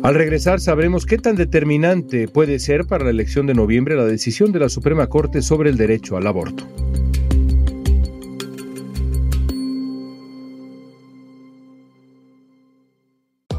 Al 0.01 0.13
regresar 0.13 0.59
sabremos 0.59 1.05
qué 1.05 1.17
tan 1.17 1.35
determinante 1.35 2.27
puede 2.27 2.59
ser 2.59 2.85
para 2.85 3.05
la 3.05 3.09
elección 3.09 3.47
de 3.47 3.55
noviembre 3.55 3.95
la 3.95 4.05
decisión 4.05 4.51
de 4.51 4.59
la 4.59 4.69
Suprema 4.69 5.07
Corte 5.07 5.41
sobre 5.41 5.71
el 5.71 5.77
derecho 5.77 6.15
al 6.15 6.27
aborto. 6.27 6.67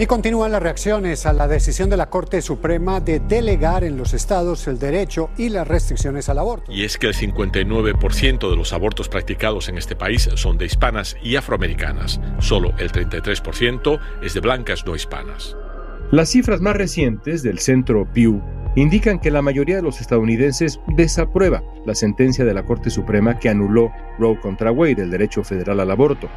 Y 0.00 0.06
continúan 0.06 0.52
las 0.52 0.62
reacciones 0.62 1.26
a 1.26 1.32
la 1.32 1.48
decisión 1.48 1.90
de 1.90 1.96
la 1.96 2.08
Corte 2.08 2.40
Suprema 2.40 3.00
de 3.00 3.18
delegar 3.18 3.82
en 3.82 3.96
los 3.96 4.14
estados 4.14 4.68
el 4.68 4.78
derecho 4.78 5.30
y 5.36 5.48
las 5.48 5.66
restricciones 5.66 6.28
al 6.28 6.38
aborto. 6.38 6.70
Y 6.70 6.84
es 6.84 6.98
que 6.98 7.08
el 7.08 7.14
59% 7.14 8.48
de 8.48 8.56
los 8.56 8.72
abortos 8.72 9.08
practicados 9.08 9.68
en 9.68 9.76
este 9.76 9.96
país 9.96 10.28
son 10.36 10.56
de 10.56 10.66
hispanas 10.66 11.16
y 11.20 11.34
afroamericanas. 11.34 12.20
Solo 12.38 12.74
el 12.78 12.92
33% 12.92 13.98
es 14.22 14.34
de 14.34 14.40
blancas 14.40 14.86
no 14.86 14.94
hispanas. 14.94 15.56
Las 16.12 16.28
cifras 16.30 16.60
más 16.60 16.76
recientes 16.76 17.42
del 17.42 17.58
centro 17.58 18.06
Pew 18.14 18.40
indican 18.76 19.18
que 19.18 19.32
la 19.32 19.42
mayoría 19.42 19.76
de 19.76 19.82
los 19.82 20.00
estadounidenses 20.00 20.78
desaprueba 20.86 21.64
la 21.84 21.96
sentencia 21.96 22.44
de 22.44 22.54
la 22.54 22.62
Corte 22.62 22.90
Suprema 22.90 23.40
que 23.40 23.48
anuló 23.48 23.90
Roe 24.20 24.38
contra 24.38 24.70
Wade, 24.70 25.02
el 25.02 25.10
derecho 25.10 25.42
federal 25.42 25.80
al 25.80 25.90
aborto. 25.90 26.28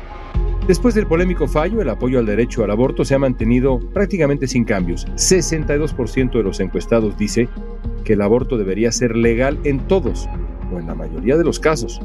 Después 0.72 0.96
del 0.96 1.06
polémico 1.06 1.50
fallo, 1.50 1.82
el 1.82 1.90
apoyo 1.90 2.18
al 2.18 2.26
derecho 2.26 2.64
al 2.64 2.72
aborto 2.72 3.04
se 3.04 3.14
ha 3.14 3.20
mantenido 3.20 3.78
prácticamente 3.92 4.48
sin 4.48 4.64
cambios. 4.64 5.06
62% 5.16 6.32
de 6.32 6.44
los 6.44 6.62
encuestados 6.62 7.18
dice 7.18 7.50
que 8.06 8.14
el 8.14 8.22
aborto 8.22 8.58
debería 8.58 8.90
ser 8.94 9.18
legal 9.18 9.60
en 9.66 9.86
todos 9.90 10.30
o 10.74 10.80
en 10.80 10.88
la 10.88 10.96
mayoría 10.96 11.36
de 11.36 11.44
los 11.44 11.60
casos. 11.60 12.00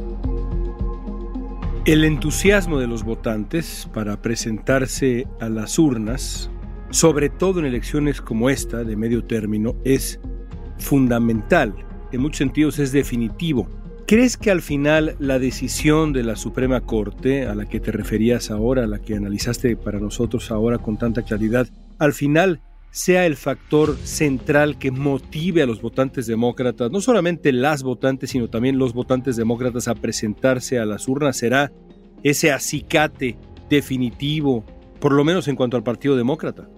El 1.84 2.04
entusiasmo 2.04 2.80
de 2.80 2.88
los 2.88 3.04
votantes 3.04 3.88
para 3.94 4.20
presentarse 4.20 5.28
a 5.38 5.48
las 5.48 5.78
urnas, 5.78 6.50
sobre 6.90 7.28
todo 7.28 7.60
en 7.60 7.66
elecciones 7.66 8.20
como 8.20 8.50
esta 8.50 8.82
de 8.82 8.96
medio 8.96 9.22
término, 9.22 9.76
es 9.84 10.18
fundamental. 10.78 11.72
En 12.10 12.20
muchos 12.20 12.38
sentidos 12.38 12.80
es 12.80 12.90
definitivo 12.90 13.68
¿Crees 14.06 14.36
que 14.36 14.52
al 14.52 14.62
final 14.62 15.16
la 15.18 15.40
decisión 15.40 16.12
de 16.12 16.22
la 16.22 16.36
Suprema 16.36 16.80
Corte, 16.80 17.44
a 17.46 17.56
la 17.56 17.66
que 17.66 17.80
te 17.80 17.90
referías 17.90 18.52
ahora, 18.52 18.84
a 18.84 18.86
la 18.86 19.00
que 19.00 19.16
analizaste 19.16 19.76
para 19.76 19.98
nosotros 19.98 20.52
ahora 20.52 20.78
con 20.78 20.96
tanta 20.96 21.22
claridad, 21.22 21.66
al 21.98 22.12
final 22.12 22.60
sea 22.92 23.26
el 23.26 23.34
factor 23.34 23.96
central 23.96 24.78
que 24.78 24.92
motive 24.92 25.62
a 25.62 25.66
los 25.66 25.82
votantes 25.82 26.28
demócratas, 26.28 26.92
no 26.92 27.00
solamente 27.00 27.50
las 27.50 27.82
votantes, 27.82 28.30
sino 28.30 28.48
también 28.48 28.78
los 28.78 28.94
votantes 28.94 29.34
demócratas 29.34 29.88
a 29.88 29.96
presentarse 29.96 30.78
a 30.78 30.86
las 30.86 31.08
urnas? 31.08 31.38
¿Será 31.38 31.72
ese 32.22 32.52
acicate 32.52 33.36
definitivo, 33.68 34.64
por 35.00 35.14
lo 35.14 35.24
menos 35.24 35.48
en 35.48 35.56
cuanto 35.56 35.76
al 35.76 35.82
Partido 35.82 36.14
Demócrata? 36.14 36.68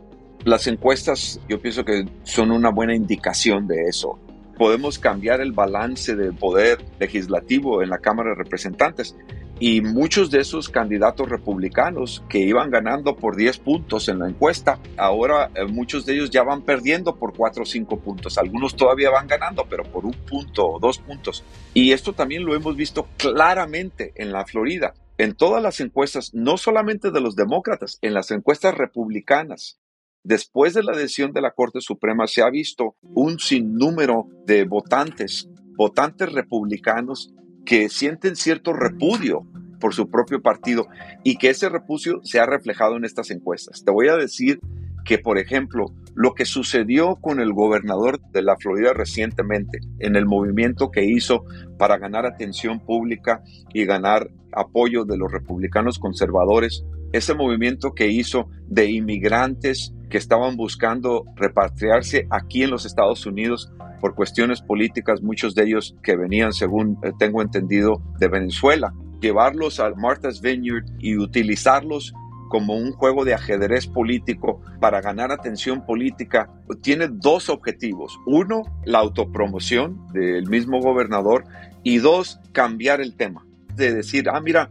Las 0.46 0.66
encuestas 0.66 1.38
yo 1.46 1.60
pienso 1.60 1.84
que 1.84 2.06
son 2.22 2.52
una 2.52 2.70
buena 2.70 2.94
indicación 2.94 3.66
de 3.66 3.82
eso 3.82 4.18
podemos 4.58 4.98
cambiar 4.98 5.40
el 5.40 5.52
balance 5.52 6.16
del 6.16 6.34
poder 6.34 6.84
legislativo 6.98 7.82
en 7.82 7.90
la 7.90 7.98
Cámara 7.98 8.30
de 8.30 8.36
Representantes. 8.36 9.16
Y 9.60 9.80
muchos 9.80 10.30
de 10.30 10.40
esos 10.40 10.68
candidatos 10.68 11.28
republicanos 11.28 12.22
que 12.28 12.38
iban 12.38 12.70
ganando 12.70 13.16
por 13.16 13.34
10 13.34 13.58
puntos 13.58 14.08
en 14.08 14.20
la 14.20 14.28
encuesta, 14.28 14.78
ahora 14.96 15.50
eh, 15.54 15.64
muchos 15.64 16.06
de 16.06 16.14
ellos 16.14 16.30
ya 16.30 16.44
van 16.44 16.62
perdiendo 16.62 17.16
por 17.16 17.36
4 17.36 17.62
o 17.62 17.66
5 17.66 17.98
puntos. 17.98 18.38
Algunos 18.38 18.76
todavía 18.76 19.10
van 19.10 19.26
ganando, 19.26 19.64
pero 19.68 19.82
por 19.82 20.04
un 20.04 20.12
punto 20.12 20.68
o 20.68 20.78
dos 20.78 20.98
puntos. 20.98 21.42
Y 21.74 21.90
esto 21.90 22.12
también 22.12 22.44
lo 22.44 22.54
hemos 22.54 22.76
visto 22.76 23.08
claramente 23.16 24.12
en 24.14 24.30
la 24.30 24.44
Florida. 24.44 24.94
En 25.16 25.34
todas 25.34 25.60
las 25.60 25.80
encuestas, 25.80 26.32
no 26.34 26.56
solamente 26.56 27.10
de 27.10 27.20
los 27.20 27.34
demócratas, 27.34 27.98
en 28.02 28.14
las 28.14 28.30
encuestas 28.30 28.76
republicanas, 28.76 29.80
después 30.28 30.74
de 30.74 30.82
la 30.82 30.92
decisión 30.92 31.32
de 31.32 31.40
la 31.40 31.52
Corte 31.52 31.80
Suprema 31.80 32.26
se 32.26 32.42
ha 32.42 32.50
visto 32.50 32.96
un 33.14 33.38
sinnúmero 33.38 34.26
de 34.44 34.64
votantes, 34.64 35.48
votantes 35.74 36.30
republicanos 36.30 37.32
que 37.64 37.88
sienten 37.88 38.36
cierto 38.36 38.74
repudio 38.74 39.46
por 39.80 39.94
su 39.94 40.10
propio 40.10 40.42
partido 40.42 40.86
y 41.24 41.36
que 41.36 41.48
ese 41.48 41.70
repudio 41.70 42.20
se 42.24 42.40
ha 42.40 42.44
reflejado 42.44 42.98
en 42.98 43.06
estas 43.06 43.30
encuestas. 43.30 43.82
Te 43.82 43.90
voy 43.90 44.08
a 44.08 44.16
decir 44.16 44.60
que, 45.06 45.16
por 45.16 45.38
ejemplo, 45.38 45.86
lo 46.14 46.34
que 46.34 46.44
sucedió 46.44 47.16
con 47.16 47.40
el 47.40 47.54
gobernador 47.54 48.20
de 48.30 48.42
la 48.42 48.56
Florida 48.56 48.92
recientemente 48.92 49.78
en 49.98 50.14
el 50.14 50.26
movimiento 50.26 50.90
que 50.90 51.06
hizo 51.06 51.44
para 51.78 51.96
ganar 51.96 52.26
atención 52.26 52.80
pública 52.80 53.42
y 53.72 53.86
ganar 53.86 54.28
apoyo 54.52 55.06
de 55.06 55.16
los 55.16 55.32
republicanos 55.32 55.98
conservadores, 55.98 56.84
ese 57.12 57.32
movimiento 57.32 57.94
que 57.94 58.08
hizo 58.08 58.50
de 58.66 58.90
inmigrantes 58.90 59.94
que 60.08 60.18
estaban 60.18 60.56
buscando 60.56 61.24
repatriarse 61.36 62.26
aquí 62.30 62.62
en 62.62 62.70
los 62.70 62.86
Estados 62.86 63.26
Unidos 63.26 63.72
por 64.00 64.14
cuestiones 64.14 64.60
políticas, 64.60 65.22
muchos 65.22 65.54
de 65.54 65.64
ellos 65.64 65.96
que 66.02 66.16
venían, 66.16 66.52
según 66.52 66.98
eh, 67.02 67.12
tengo 67.18 67.42
entendido, 67.42 68.02
de 68.18 68.28
Venezuela, 68.28 68.94
llevarlos 69.20 69.80
a 69.80 69.90
Martha's 69.90 70.40
Vineyard 70.40 70.84
y 70.98 71.16
utilizarlos 71.16 72.14
como 72.48 72.76
un 72.76 72.92
juego 72.92 73.24
de 73.24 73.34
ajedrez 73.34 73.86
político 73.86 74.62
para 74.80 75.00
ganar 75.00 75.32
atención 75.32 75.84
política, 75.84 76.50
tiene 76.80 77.08
dos 77.08 77.50
objetivos. 77.50 78.18
Uno, 78.26 78.62
la 78.84 79.00
autopromoción 79.00 80.06
del 80.12 80.48
mismo 80.48 80.80
gobernador 80.80 81.44
y 81.82 81.98
dos, 81.98 82.40
cambiar 82.52 83.00
el 83.00 83.16
tema. 83.16 83.44
De 83.74 83.92
decir, 83.92 84.28
ah, 84.30 84.40
mira, 84.40 84.70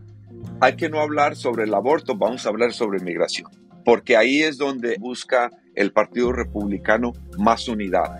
hay 0.60 0.76
que 0.76 0.90
no 0.90 1.00
hablar 1.00 1.36
sobre 1.36 1.66
el 1.66 1.74
aborto, 1.74 2.18
vamos 2.18 2.46
a 2.46 2.50
hablar 2.50 2.74
sobre 2.74 3.00
inmigración. 3.00 3.50
Porque 3.88 4.18
ahí 4.18 4.44
es 4.44 4.58
donde 4.58 4.98
busca 5.00 5.50
el 5.74 5.94
Partido 5.94 6.34
Republicano 6.34 7.14
más 7.38 7.70
unidad. 7.70 8.20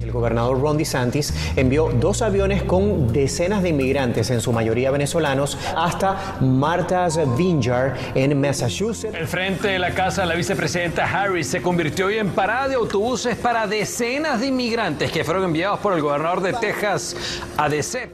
El 0.00 0.10
gobernador 0.10 0.58
Ron 0.58 0.78
DeSantis 0.78 1.34
envió 1.56 1.90
dos 2.00 2.22
aviones 2.22 2.62
con 2.62 3.12
decenas 3.12 3.62
de 3.62 3.68
inmigrantes, 3.68 4.30
en 4.30 4.40
su 4.40 4.54
mayoría 4.54 4.90
venezolanos, 4.90 5.58
hasta 5.76 6.38
Martha's 6.40 7.20
Vineyard 7.36 7.98
en 8.14 8.40
Massachusetts. 8.40 9.14
El 9.14 9.26
frente 9.26 9.68
de 9.68 9.78
la 9.78 9.92
casa 9.92 10.22
de 10.22 10.28
la 10.28 10.34
vicepresidenta 10.34 11.04
Harris 11.04 11.48
se 11.48 11.60
convirtió 11.60 12.06
hoy 12.06 12.16
en 12.16 12.30
parada 12.30 12.68
de 12.68 12.76
autobuses 12.76 13.36
para 13.36 13.66
decenas 13.66 14.40
de 14.40 14.46
inmigrantes 14.46 15.12
que 15.12 15.22
fueron 15.22 15.44
enviados 15.44 15.80
por 15.80 15.92
el 15.92 16.00
gobernador 16.00 16.40
de 16.40 16.54
Texas 16.54 17.42
a 17.58 17.68
DC. 17.68 18.10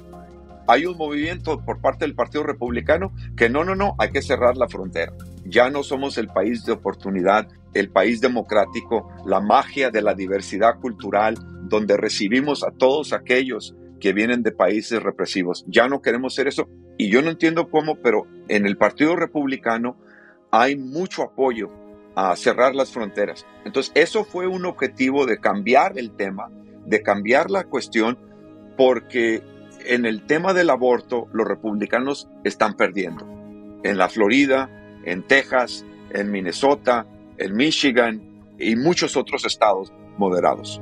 Hay 0.66 0.86
un 0.86 0.96
movimiento 0.96 1.60
por 1.64 1.80
parte 1.80 2.04
del 2.04 2.16
Partido 2.16 2.42
Republicano 2.42 3.12
que 3.36 3.48
no, 3.48 3.62
no, 3.62 3.76
no, 3.76 3.94
hay 3.96 4.10
que 4.10 4.22
cerrar 4.22 4.56
la 4.56 4.66
frontera. 4.66 5.12
Ya 5.44 5.70
no 5.70 5.82
somos 5.82 6.18
el 6.18 6.28
país 6.28 6.64
de 6.64 6.72
oportunidad, 6.72 7.48
el 7.74 7.90
país 7.90 8.20
democrático, 8.20 9.08
la 9.26 9.40
magia 9.40 9.90
de 9.90 10.02
la 10.02 10.14
diversidad 10.14 10.78
cultural, 10.80 11.36
donde 11.68 11.96
recibimos 11.96 12.62
a 12.64 12.70
todos 12.70 13.12
aquellos 13.12 13.74
que 14.00 14.12
vienen 14.12 14.42
de 14.42 14.52
países 14.52 15.02
represivos. 15.02 15.64
Ya 15.68 15.88
no 15.88 16.02
queremos 16.02 16.34
ser 16.34 16.48
eso. 16.48 16.68
Y 16.98 17.10
yo 17.10 17.22
no 17.22 17.30
entiendo 17.30 17.70
cómo, 17.70 17.96
pero 17.96 18.26
en 18.48 18.66
el 18.66 18.76
Partido 18.76 19.16
Republicano 19.16 19.96
hay 20.50 20.76
mucho 20.76 21.22
apoyo 21.22 21.70
a 22.14 22.36
cerrar 22.36 22.74
las 22.74 22.92
fronteras. 22.92 23.46
Entonces, 23.64 23.92
eso 23.94 24.24
fue 24.24 24.46
un 24.46 24.66
objetivo 24.66 25.24
de 25.24 25.38
cambiar 25.38 25.98
el 25.98 26.14
tema, 26.14 26.50
de 26.84 27.02
cambiar 27.02 27.50
la 27.50 27.64
cuestión, 27.64 28.18
porque 28.76 29.42
en 29.86 30.04
el 30.04 30.26
tema 30.26 30.52
del 30.52 30.70
aborto 30.70 31.28
los 31.32 31.46
republicanos 31.46 32.28
están 32.44 32.74
perdiendo. 32.74 33.26
En 33.82 33.98
la 33.98 34.08
Florida, 34.08 34.68
en 35.04 35.22
Texas, 35.22 35.84
en 36.10 36.30
Minnesota, 36.30 37.06
en 37.38 37.54
Michigan 37.54 38.20
y 38.58 38.76
muchos 38.76 39.16
otros 39.16 39.44
estados 39.44 39.92
moderados. 40.18 40.80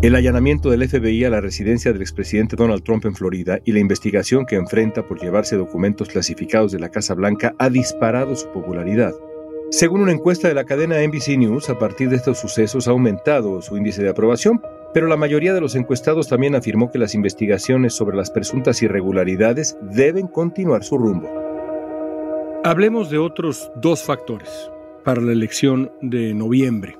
El 0.00 0.14
allanamiento 0.14 0.70
del 0.70 0.88
FBI 0.88 1.24
a 1.24 1.30
la 1.30 1.40
residencia 1.40 1.92
del 1.92 2.02
expresidente 2.02 2.54
Donald 2.54 2.84
Trump 2.84 3.04
en 3.04 3.16
Florida 3.16 3.58
y 3.64 3.72
la 3.72 3.80
investigación 3.80 4.46
que 4.46 4.54
enfrenta 4.54 5.04
por 5.04 5.20
llevarse 5.20 5.56
documentos 5.56 6.08
clasificados 6.08 6.70
de 6.70 6.78
la 6.78 6.88
Casa 6.88 7.14
Blanca 7.14 7.56
ha 7.58 7.68
disparado 7.68 8.36
su 8.36 8.48
popularidad. 8.52 9.12
Según 9.72 10.02
una 10.02 10.12
encuesta 10.12 10.46
de 10.46 10.54
la 10.54 10.64
cadena 10.64 11.04
NBC 11.04 11.36
News, 11.36 11.68
a 11.68 11.80
partir 11.80 12.10
de 12.10 12.16
estos 12.16 12.38
sucesos 12.38 12.86
ha 12.86 12.92
aumentado 12.92 13.60
su 13.60 13.76
índice 13.76 14.00
de 14.04 14.10
aprobación, 14.10 14.62
pero 14.94 15.06
la 15.06 15.16
mayoría 15.16 15.54
de 15.54 15.60
los 15.60 15.74
encuestados 15.74 16.28
también 16.28 16.54
afirmó 16.54 16.90
que 16.90 16.98
las 16.98 17.14
investigaciones 17.14 17.94
sobre 17.94 18.16
las 18.16 18.30
presuntas 18.30 18.82
irregularidades 18.82 19.76
deben 19.82 20.26
continuar 20.26 20.84
su 20.84 20.98
rumbo. 20.98 21.28
Hablemos 22.64 23.10
de 23.10 23.18
otros 23.18 23.70
dos 23.76 24.02
factores 24.02 24.70
para 25.04 25.20
la 25.20 25.32
elección 25.32 25.92
de 26.00 26.34
noviembre. 26.34 26.96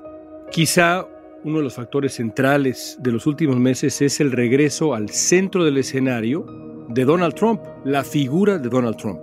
Quizá 0.51 1.05
uno 1.43 1.57
de 1.57 1.63
los 1.63 1.75
factores 1.75 2.13
centrales 2.13 2.97
de 3.01 3.11
los 3.11 3.27
últimos 3.27 3.57
meses 3.57 4.01
es 4.01 4.19
el 4.19 4.31
regreso 4.31 4.93
al 4.93 5.09
centro 5.09 5.63
del 5.63 5.77
escenario 5.77 6.45
de 6.89 7.05
Donald 7.05 7.35
Trump, 7.35 7.61
la 7.85 8.03
figura 8.03 8.57
de 8.57 8.69
Donald 8.69 8.97
Trump. 8.97 9.19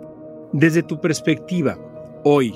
Desde 0.53 0.83
tu 0.83 1.01
perspectiva, 1.01 1.77
hoy, 2.25 2.55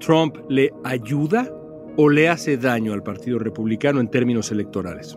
¿Trump 0.00 0.36
le 0.48 0.72
ayuda 0.84 1.50
o 1.96 2.08
le 2.08 2.28
hace 2.28 2.56
daño 2.56 2.92
al 2.92 3.02
Partido 3.02 3.38
Republicano 3.38 4.00
en 4.00 4.08
términos 4.08 4.50
electorales? 4.50 5.16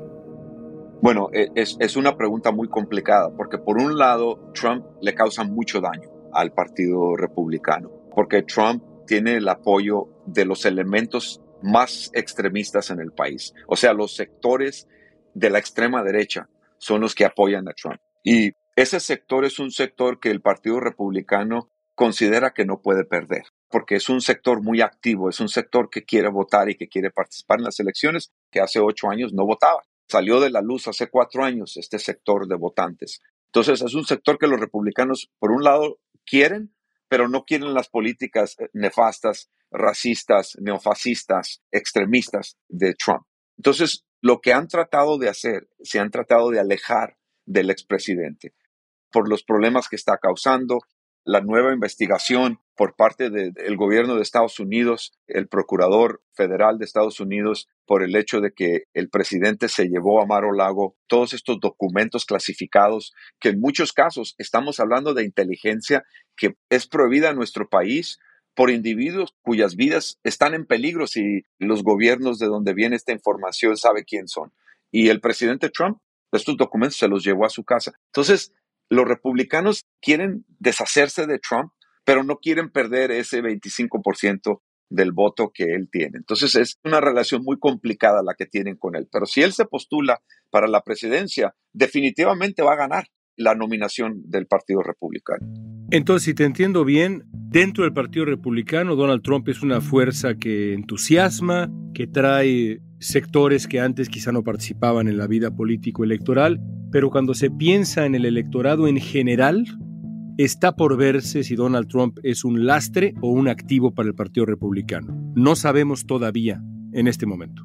Bueno, 1.01 1.29
e, 1.33 1.49
es, 1.55 1.77
es, 1.79 1.95
una 1.95 2.15
pregunta 2.15 2.51
muy 2.51 2.67
complicada 2.67 3.35
porque 3.35 3.57
por 3.57 3.77
un 3.77 3.97
lado 3.97 4.51
Trump 4.53 4.85
le 5.01 5.15
causa 5.15 5.43
mucho 5.43 5.81
daño 5.81 6.09
al 6.31 6.53
Partido 6.53 7.15
Republicano 7.15 7.89
porque 8.13 8.43
Trump 8.43 8.83
tiene 9.07 9.35
el 9.35 9.47
apoyo 9.49 10.07
de 10.25 10.45
los 10.45 10.65
elementos 10.65 11.41
más 11.61 12.11
extremistas 12.13 12.89
en 12.89 12.99
el 12.99 13.11
país. 13.11 13.53
O 13.67 13.75
sea, 13.75 13.93
los 13.93 14.15
sectores 14.15 14.87
de 15.33 15.49
la 15.49 15.59
extrema 15.59 16.03
derecha 16.03 16.49
son 16.77 17.01
los 17.01 17.15
que 17.15 17.25
apoyan 17.25 17.67
a 17.67 17.73
Trump. 17.73 17.99
Y 18.23 18.51
ese 18.75 18.99
sector 18.99 19.45
es 19.45 19.59
un 19.59 19.71
sector 19.71 20.19
que 20.19 20.29
el 20.29 20.41
Partido 20.41 20.79
Republicano 20.79 21.69
considera 21.95 22.51
que 22.51 22.65
no 22.65 22.81
puede 22.81 23.05
perder, 23.05 23.43
porque 23.69 23.95
es 23.95 24.09
un 24.09 24.21
sector 24.21 24.63
muy 24.63 24.81
activo, 24.81 25.29
es 25.29 25.39
un 25.39 25.49
sector 25.49 25.89
que 25.89 26.03
quiere 26.03 26.29
votar 26.29 26.69
y 26.69 26.75
que 26.75 26.87
quiere 26.87 27.11
participar 27.11 27.59
en 27.59 27.65
las 27.65 27.79
elecciones, 27.79 28.31
que 28.49 28.61
hace 28.61 28.79
ocho 28.79 29.09
años 29.09 29.33
no 29.33 29.45
votaba. 29.45 29.81
Salió 30.11 30.41
de 30.41 30.49
la 30.49 30.59
luz 30.59 30.89
hace 30.89 31.09
cuatro 31.09 31.45
años 31.45 31.77
este 31.77 31.97
sector 31.97 32.45
de 32.45 32.57
votantes. 32.57 33.21
Entonces 33.45 33.81
es 33.81 33.93
un 33.93 34.03
sector 34.03 34.37
que 34.37 34.47
los 34.47 34.59
republicanos, 34.59 35.31
por 35.39 35.51
un 35.51 35.63
lado, 35.63 35.99
quieren, 36.25 36.75
pero 37.07 37.29
no 37.29 37.45
quieren 37.45 37.73
las 37.73 37.87
políticas 37.87 38.57
eh, 38.59 38.67
nefastas, 38.73 39.49
racistas, 39.71 40.57
neofascistas, 40.59 41.63
extremistas 41.71 42.57
de 42.67 42.93
Trump. 42.93 43.21
Entonces, 43.55 44.03
lo 44.19 44.41
que 44.41 44.51
han 44.51 44.67
tratado 44.67 45.17
de 45.17 45.29
hacer, 45.29 45.69
se 45.79 45.99
han 45.99 46.11
tratado 46.11 46.49
de 46.49 46.59
alejar 46.59 47.15
del 47.45 47.69
expresidente 47.69 48.53
por 49.13 49.29
los 49.29 49.43
problemas 49.43 49.87
que 49.87 49.95
está 49.95 50.17
causando, 50.17 50.79
la 51.23 51.39
nueva 51.39 51.71
investigación 51.71 52.59
por 52.81 52.95
parte 52.95 53.29
del 53.29 53.77
gobierno 53.77 54.15
de 54.15 54.23
Estados 54.23 54.59
Unidos, 54.59 55.13
el 55.27 55.47
procurador 55.47 56.23
federal 56.33 56.79
de 56.79 56.85
Estados 56.85 57.19
Unidos, 57.19 57.69
por 57.85 58.01
el 58.01 58.15
hecho 58.15 58.41
de 58.41 58.53
que 58.53 58.85
el 58.95 59.07
presidente 59.07 59.69
se 59.69 59.85
llevó 59.85 60.19
a 60.19 60.25
Maro 60.25 60.51
Lago 60.51 60.95
todos 61.05 61.33
estos 61.33 61.59
documentos 61.59 62.25
clasificados, 62.25 63.13
que 63.39 63.49
en 63.49 63.59
muchos 63.59 63.93
casos 63.93 64.33
estamos 64.39 64.79
hablando 64.79 65.13
de 65.13 65.23
inteligencia 65.23 66.03
que 66.35 66.55
es 66.71 66.87
prohibida 66.87 67.29
en 67.29 67.35
nuestro 67.35 67.69
país 67.69 68.17
por 68.55 68.71
individuos 68.71 69.35
cuyas 69.43 69.75
vidas 69.75 70.17
están 70.23 70.55
en 70.55 70.65
peligro 70.65 71.05
si 71.05 71.43
los 71.59 71.83
gobiernos 71.83 72.39
de 72.39 72.47
donde 72.47 72.73
viene 72.73 72.95
esta 72.95 73.11
información 73.11 73.77
sabe 73.77 74.05
quién 74.05 74.27
son. 74.27 74.53
Y 74.89 75.09
el 75.09 75.21
presidente 75.21 75.69
Trump, 75.69 75.99
estos 76.31 76.57
documentos 76.57 76.97
se 76.97 77.07
los 77.07 77.23
llevó 77.23 77.45
a 77.45 77.51
su 77.51 77.63
casa. 77.63 77.91
Entonces, 78.07 78.55
los 78.89 79.07
republicanos 79.07 79.85
quieren 80.01 80.45
deshacerse 80.57 81.27
de 81.27 81.37
Trump, 81.37 81.71
pero 82.03 82.23
no 82.23 82.37
quieren 82.37 82.69
perder 82.69 83.11
ese 83.11 83.41
25% 83.41 84.61
del 84.89 85.11
voto 85.13 85.51
que 85.53 85.73
él 85.73 85.87
tiene. 85.91 86.17
Entonces 86.17 86.55
es 86.55 86.77
una 86.83 86.99
relación 86.99 87.43
muy 87.43 87.57
complicada 87.57 88.21
la 88.23 88.35
que 88.37 88.45
tienen 88.45 88.75
con 88.75 88.95
él. 88.95 89.07
Pero 89.11 89.25
si 89.25 89.41
él 89.41 89.53
se 89.53 89.65
postula 89.65 90.21
para 90.49 90.67
la 90.67 90.81
presidencia, 90.81 91.55
definitivamente 91.71 92.61
va 92.61 92.73
a 92.73 92.77
ganar 92.77 93.07
la 93.37 93.55
nominación 93.55 94.21
del 94.25 94.47
Partido 94.47 94.83
Republicano. 94.83 95.47
Entonces, 95.89 96.25
si 96.25 96.33
te 96.33 96.43
entiendo 96.43 96.83
bien, 96.83 97.23
dentro 97.33 97.85
del 97.85 97.93
Partido 97.93 98.25
Republicano, 98.25 98.95
Donald 98.95 99.23
Trump 99.23 99.47
es 99.47 99.61
una 99.61 99.81
fuerza 99.81 100.35
que 100.35 100.73
entusiasma, 100.73 101.71
que 101.93 102.07
trae 102.07 102.81
sectores 102.99 103.67
que 103.67 103.79
antes 103.79 104.09
quizá 104.09 104.31
no 104.31 104.43
participaban 104.43 105.07
en 105.07 105.17
la 105.17 105.27
vida 105.27 105.51
político-electoral 105.51 106.59
pero 106.91 107.09
cuando 107.09 107.33
se 107.33 107.49
piensa 107.49 108.05
en 108.05 108.15
el 108.15 108.25
electorado 108.25 108.87
en 108.87 108.97
general, 108.99 109.65
está 110.43 110.75
por 110.75 110.97
verse 110.97 111.43
si 111.43 111.55
Donald 111.55 111.87
Trump 111.87 112.17
es 112.23 112.45
un 112.45 112.65
lastre 112.65 113.13
o 113.21 113.29
un 113.29 113.47
activo 113.47 113.93
para 113.93 114.07
el 114.07 114.15
Partido 114.15 114.45
Republicano. 114.45 115.13
No 115.35 115.55
sabemos 115.55 116.05
todavía 116.05 116.61
en 116.93 117.07
este 117.07 117.25
momento. 117.25 117.63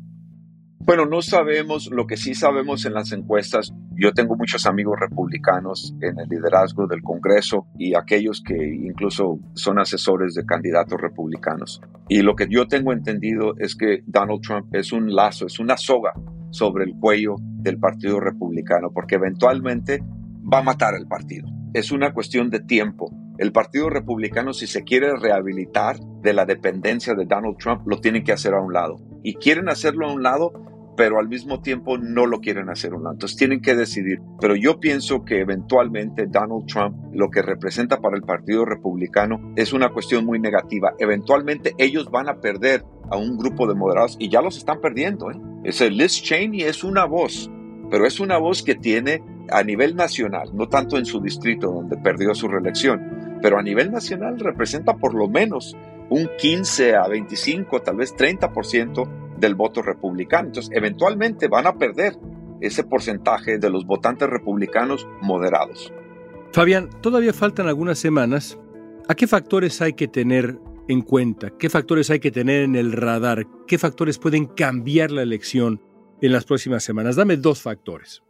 Bueno, 0.87 1.05
no 1.05 1.21
sabemos, 1.21 1.91
lo 1.91 2.07
que 2.07 2.17
sí 2.17 2.35
sabemos 2.35 2.85
en 2.85 2.95
las 2.95 3.11
encuestas, 3.11 3.75
Yo 3.99 4.12
tengo 4.12 4.37
muchos 4.37 4.67
amigos 4.67 5.01
republicanos 5.01 5.97
en 6.03 6.19
el 6.21 6.29
liderazgo 6.29 6.87
del 6.87 7.03
Congreso 7.03 7.67
y 7.79 7.95
aquellos 7.95 8.43
que 8.43 8.55
incluso 8.55 9.41
son 9.55 9.79
asesores 9.79 10.35
de 10.35 10.45
candidatos 10.45 11.01
republicanos. 11.01 11.81
Y 12.09 12.21
lo 12.21 12.37
que 12.37 12.47
yo 12.49 12.69
tengo 12.69 12.93
entendido 12.93 13.55
es 13.59 13.75
que 13.75 14.03
Donald 14.07 14.43
Trump 14.43 14.73
es 14.75 14.93
un 14.93 15.15
lazo, 15.15 15.47
es 15.47 15.59
una 15.59 15.79
soga 15.79 16.12
sobre 16.51 16.85
el 16.85 16.95
cuello 17.01 17.37
del 17.41 17.79
Partido 17.79 18.21
Republicano, 18.21 18.91
porque 18.93 19.15
eventualmente 19.15 20.05
va 20.53 20.59
a 20.59 20.62
matar 20.62 20.95
el 20.95 21.09
partido. 21.09 21.56
Es 21.77 21.93
una 21.93 22.15
cuestión 22.15 22.49
de 22.49 22.61
tiempo. 22.61 23.11
El 23.37 23.53
Partido 23.53 23.91
Republicano, 23.91 24.55
si 24.55 24.67
se 24.67 24.83
quiere 24.83 25.15
rehabilitar 25.15 26.01
de 26.23 26.33
la 26.33 26.47
dependencia 26.47 27.12
de 27.12 27.27
Donald 27.27 27.59
Trump, 27.59 27.83
lo 27.87 28.01
tiene 28.01 28.25
que 28.25 28.33
hacer 28.33 28.55
a 28.55 28.62
un 28.62 28.73
lado. 28.73 28.97
Y 29.23 29.35
quieren 29.35 29.69
hacerlo 29.69 30.07
a 30.07 30.15
un 30.15 30.23
lado 30.23 30.53
pero 30.97 31.19
al 31.19 31.29
mismo 31.29 31.61
tiempo 31.61 31.99
no 31.99 32.25
lo 32.25 32.41
quieren 32.41 32.71
hacer 32.71 32.95
un 32.95 33.03
lado. 33.03 33.17
Entonces 33.17 33.37
tienen 33.37 33.61
que 33.61 33.75
decidir. 33.75 34.23
Pero 34.41 34.57
yo 34.57 34.81
pienso 34.81 35.27
que 35.27 35.41
eventualmente 35.41 36.25
Donald 36.27 36.65
Trump, 36.65 36.97
lo 37.12 37.29
que 37.29 37.43
representa 37.43 38.01
para 38.01 38.17
el 38.17 38.23
Partido 38.23 38.65
Republicano, 38.65 39.53
es 39.57 39.75
una 39.75 39.91
cuestión 39.91 40.25
muy 40.25 40.41
negativa. 40.41 40.95
Eventualmente 40.99 41.75
ellos 41.77 42.11
van 42.11 42.31
a 42.31 42.41
perder 42.41 42.87
a 43.11 43.19
un 43.19 43.37
grupo 43.37 43.67
de 43.67 43.75
moderados 43.75 44.17
y 44.19 44.31
ya 44.31 44.41
los 44.41 44.57
están 44.57 44.81
perdiendo. 44.81 45.31
¿eh? 45.31 45.39
Ese 45.65 45.91
Liz 45.91 46.23
Cheney 46.23 46.62
es 46.62 46.83
una 46.83 47.05
voz, 47.05 47.51
pero 47.91 48.07
es 48.07 48.19
una 48.19 48.39
voz 48.39 48.62
que 48.62 48.77
tiene 48.77 49.21
a 49.50 49.62
nivel 49.62 49.96
nacional, 49.96 50.50
no 50.54 50.68
tanto 50.68 50.98
en 50.98 51.06
su 51.06 51.20
distrito 51.20 51.70
donde 51.70 51.96
perdió 51.96 52.35
su 52.35 52.48
reelección, 52.48 53.38
pero 53.42 53.59
a 53.59 53.62
nivel 53.62 53.90
nacional 53.90 54.38
representa 54.38 54.96
por 54.96 55.14
lo 55.14 55.28
menos 55.28 55.76
un 56.09 56.28
15 56.38 56.96
a 56.96 57.09
25, 57.09 57.82
tal 57.82 57.96
vez 57.96 58.14
30% 58.16 59.09
del 59.38 59.54
voto 59.54 59.82
republicano. 59.82 60.48
Entonces, 60.48 60.74
eventualmente 60.74 61.48
van 61.48 61.66
a 61.66 61.76
perder 61.76 62.16
ese 62.61 62.85
porcentaje 62.85 63.59
de 63.59 63.70
los 63.70 63.87
votantes 63.87 64.28
republicanos 64.28 65.06
moderados. 65.20 65.92
Fabián, 66.52 66.88
todavía 67.00 67.32
faltan 67.32 67.68
algunas 67.68 67.98
semanas. 67.98 68.59
¿A 69.09 69.14
qué 69.14 69.26
factores 69.26 69.82
hay 69.82 69.92
que 69.92 70.09
tener 70.09 70.59
en 70.88 71.02
cuenta? 71.02 71.50
¿Qué 71.50 71.68
factores 71.68 72.11
hay 72.11 72.18
que 72.18 72.30
tener 72.30 72.62
en 72.62 72.76
el 72.76 72.92
radar? 72.92 73.46
¿Qué 73.66 73.78
factores 73.78 74.18
pueden 74.18 74.46
cambiar 74.46 75.11
la 75.11 75.22
elección 75.22 75.80
en 76.22 76.32
las 76.32 76.44
próximas 76.44 76.82
semanas? 76.82 77.16
Dame 77.16 77.37
dos 77.37 77.61
factores. 77.61 78.22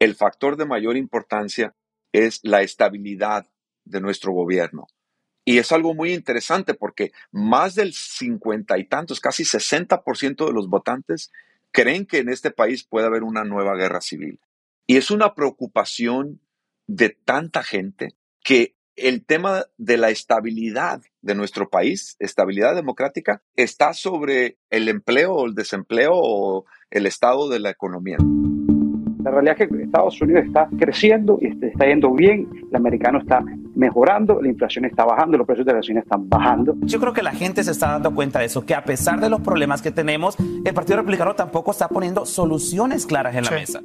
El 0.00 0.14
factor 0.14 0.56
de 0.56 0.64
mayor 0.64 0.96
importancia 0.96 1.76
es 2.12 2.40
la 2.42 2.62
estabilidad 2.62 3.46
de 3.84 4.00
nuestro 4.00 4.32
gobierno. 4.32 4.86
Y 5.44 5.58
es 5.58 5.72
algo 5.72 5.94
muy 5.94 6.14
interesante 6.14 6.74
porque 6.74 7.12
más 7.30 7.74
del 7.74 7.92
cincuenta 7.92 8.78
y 8.78 8.84
tantos, 8.84 9.20
casi 9.20 9.44
60% 9.44 10.46
de 10.46 10.52
los 10.52 10.68
votantes 10.68 11.30
creen 11.70 12.06
que 12.06 12.18
en 12.18 12.30
este 12.30 12.50
país 12.50 12.82
puede 12.82 13.06
haber 13.06 13.22
una 13.22 13.44
nueva 13.44 13.76
guerra 13.76 14.00
civil. 14.00 14.40
Y 14.86 14.96
es 14.96 15.10
una 15.10 15.34
preocupación 15.34 16.40
de 16.86 17.10
tanta 17.10 17.62
gente 17.62 18.16
que 18.42 18.76
el 18.96 19.24
tema 19.24 19.66
de 19.76 19.98
la 19.98 20.10
estabilidad 20.10 21.02
de 21.20 21.34
nuestro 21.34 21.68
país, 21.68 22.16
estabilidad 22.18 22.74
democrática, 22.74 23.42
está 23.54 23.92
sobre 23.92 24.58
el 24.70 24.88
empleo 24.88 25.34
o 25.34 25.46
el 25.46 25.54
desempleo 25.54 26.12
o 26.14 26.64
el 26.90 27.06
estado 27.06 27.48
de 27.48 27.60
la 27.60 27.70
economía. 27.70 28.16
La 29.22 29.30
realidad 29.30 29.56
es 29.58 29.68
que 29.68 29.82
Estados 29.82 30.20
Unidos 30.20 30.44
está 30.46 30.68
creciendo 30.78 31.38
y 31.40 31.46
está 31.46 31.86
yendo 31.86 32.12
bien, 32.12 32.48
el 32.70 32.76
americano 32.76 33.18
está 33.18 33.42
mejorando, 33.74 34.40
la 34.40 34.48
inflación 34.48 34.84
está 34.84 35.04
bajando, 35.04 35.38
los 35.38 35.46
precios 35.46 35.66
de 35.66 35.72
la 35.72 35.78
acciones 35.78 36.04
están 36.04 36.28
bajando. 36.28 36.76
Yo 36.82 37.00
creo 37.00 37.12
que 37.12 37.22
la 37.22 37.32
gente 37.32 37.62
se 37.64 37.70
está 37.70 37.92
dando 37.92 38.14
cuenta 38.14 38.38
de 38.40 38.46
eso, 38.46 38.64
que 38.64 38.74
a 38.74 38.84
pesar 38.84 39.20
de 39.20 39.30
los 39.30 39.40
problemas 39.40 39.82
que 39.82 39.90
tenemos, 39.90 40.36
el 40.64 40.74
Partido 40.74 40.98
Republicano 40.98 41.34
tampoco 41.34 41.70
está 41.70 41.88
poniendo 41.88 42.26
soluciones 42.26 43.06
claras 43.06 43.34
en 43.36 43.44
la 43.44 43.50
mesa. 43.50 43.80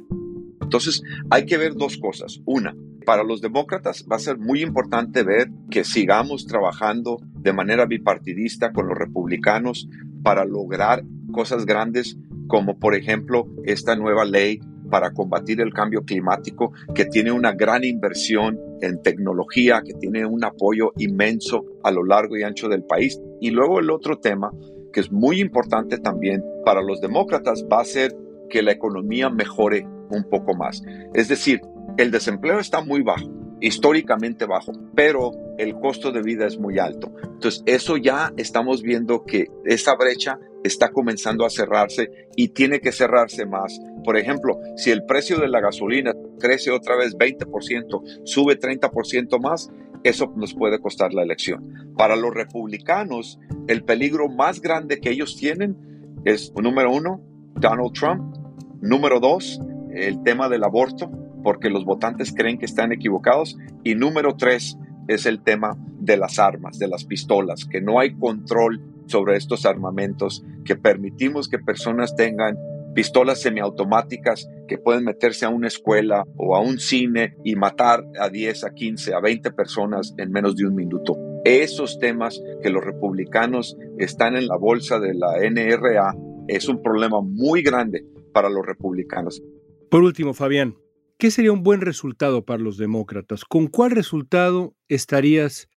Entonces, 0.60 1.02
hay 1.30 1.46
que 1.46 1.56
ver 1.56 1.74
dos 1.74 1.96
cosas. 1.96 2.40
Una, 2.44 2.74
para 3.04 3.22
los 3.22 3.40
demócratas 3.40 4.04
va 4.10 4.16
a 4.16 4.20
ser 4.20 4.36
muy 4.36 4.62
importante 4.62 5.22
ver 5.22 5.48
que 5.70 5.84
sigamos 5.84 6.46
trabajando 6.46 7.18
de 7.34 7.52
manera 7.52 7.86
bipartidista 7.86 8.72
con 8.72 8.88
los 8.88 8.98
republicanos 8.98 9.88
para 10.22 10.44
lograr 10.44 11.04
cosas 11.32 11.66
grandes 11.66 12.18
como 12.48 12.78
por 12.78 12.94
ejemplo 12.94 13.48
esta 13.64 13.96
nueva 13.96 14.24
ley 14.24 14.60
para 14.90 15.12
combatir 15.12 15.60
el 15.60 15.72
cambio 15.72 16.02
climático, 16.02 16.72
que 16.94 17.04
tiene 17.04 17.32
una 17.32 17.52
gran 17.52 17.84
inversión 17.84 18.58
en 18.80 19.02
tecnología, 19.02 19.82
que 19.84 19.94
tiene 19.94 20.26
un 20.26 20.44
apoyo 20.44 20.92
inmenso 20.98 21.64
a 21.82 21.90
lo 21.90 22.04
largo 22.04 22.36
y 22.36 22.42
ancho 22.42 22.68
del 22.68 22.84
país. 22.84 23.20
Y 23.40 23.50
luego 23.50 23.80
el 23.80 23.90
otro 23.90 24.18
tema, 24.18 24.50
que 24.92 25.00
es 25.00 25.10
muy 25.10 25.40
importante 25.40 25.98
también 25.98 26.42
para 26.64 26.82
los 26.82 27.00
demócratas, 27.00 27.64
va 27.70 27.80
a 27.80 27.84
ser 27.84 28.14
que 28.48 28.62
la 28.62 28.72
economía 28.72 29.28
mejore 29.30 29.86
un 30.10 30.24
poco 30.30 30.54
más. 30.54 30.82
Es 31.14 31.28
decir, 31.28 31.60
el 31.96 32.10
desempleo 32.10 32.58
está 32.58 32.82
muy 32.82 33.02
bajo, 33.02 33.30
históricamente 33.60 34.46
bajo, 34.46 34.72
pero 34.94 35.32
el 35.58 35.74
costo 35.74 36.12
de 36.12 36.22
vida 36.22 36.46
es 36.46 36.58
muy 36.58 36.78
alto. 36.78 37.12
Entonces, 37.22 37.62
eso 37.66 37.96
ya 37.96 38.32
estamos 38.36 38.82
viendo 38.82 39.24
que 39.24 39.46
esa 39.64 39.94
brecha 39.96 40.38
está 40.62 40.90
comenzando 40.90 41.44
a 41.44 41.50
cerrarse 41.50 42.10
y 42.36 42.48
tiene 42.48 42.80
que 42.80 42.92
cerrarse 42.92 43.46
más. 43.46 43.78
Por 44.06 44.16
ejemplo, 44.16 44.60
si 44.76 44.92
el 44.92 45.04
precio 45.04 45.40
de 45.40 45.48
la 45.48 45.60
gasolina 45.60 46.14
crece 46.38 46.70
otra 46.70 46.94
vez 46.94 47.18
20%, 47.18 48.22
sube 48.22 48.56
30% 48.56 49.40
más, 49.40 49.72
eso 50.04 50.32
nos 50.36 50.54
puede 50.54 50.78
costar 50.78 51.12
la 51.12 51.24
elección. 51.24 51.92
Para 51.98 52.14
los 52.14 52.32
republicanos, 52.32 53.40
el 53.66 53.82
peligro 53.82 54.28
más 54.28 54.60
grande 54.60 55.00
que 55.00 55.10
ellos 55.10 55.36
tienen 55.36 55.76
es, 56.24 56.52
número 56.54 56.92
uno, 56.94 57.20
Donald 57.56 57.92
Trump. 57.94 58.36
Número 58.80 59.18
dos, 59.18 59.60
el 59.92 60.22
tema 60.22 60.48
del 60.48 60.62
aborto, 60.62 61.10
porque 61.42 61.68
los 61.68 61.84
votantes 61.84 62.32
creen 62.32 62.58
que 62.58 62.66
están 62.66 62.92
equivocados. 62.92 63.58
Y 63.82 63.96
número 63.96 64.36
tres, 64.36 64.78
es 65.08 65.26
el 65.26 65.42
tema 65.42 65.76
de 65.98 66.16
las 66.16 66.38
armas, 66.38 66.78
de 66.78 66.86
las 66.86 67.04
pistolas, 67.04 67.64
que 67.64 67.80
no 67.80 67.98
hay 67.98 68.14
control 68.14 68.80
sobre 69.06 69.36
estos 69.36 69.66
armamentos, 69.66 70.44
que 70.64 70.76
permitimos 70.76 71.48
que 71.48 71.58
personas 71.58 72.14
tengan 72.14 72.56
pistolas 72.96 73.42
semiautomáticas 73.42 74.48
que 74.66 74.78
pueden 74.78 75.04
meterse 75.04 75.44
a 75.44 75.50
una 75.50 75.68
escuela 75.68 76.24
o 76.36 76.56
a 76.56 76.60
un 76.60 76.78
cine 76.78 77.36
y 77.44 77.54
matar 77.54 78.02
a 78.18 78.30
10, 78.30 78.64
a 78.64 78.70
15, 78.70 79.14
a 79.14 79.20
20 79.20 79.52
personas 79.52 80.14
en 80.16 80.32
menos 80.32 80.56
de 80.56 80.66
un 80.66 80.74
minuto. 80.74 81.14
Esos 81.44 81.98
temas 81.98 82.42
que 82.62 82.70
los 82.70 82.82
republicanos 82.82 83.76
están 83.98 84.34
en 84.34 84.48
la 84.48 84.56
bolsa 84.56 84.98
de 84.98 85.12
la 85.12 85.38
NRA 85.48 86.14
es 86.48 86.68
un 86.68 86.82
problema 86.82 87.20
muy 87.20 87.62
grande 87.62 88.04
para 88.32 88.48
los 88.48 88.64
republicanos. 88.64 89.42
Por 89.90 90.02
último, 90.02 90.32
Fabián, 90.32 90.76
¿qué 91.18 91.30
sería 91.30 91.52
un 91.52 91.62
buen 91.62 91.82
resultado 91.82 92.46
para 92.46 92.62
los 92.62 92.78
demócratas? 92.78 93.44
¿Con 93.44 93.66
cuál 93.66 93.90
resultado 93.90 94.74
estarías 94.88 95.68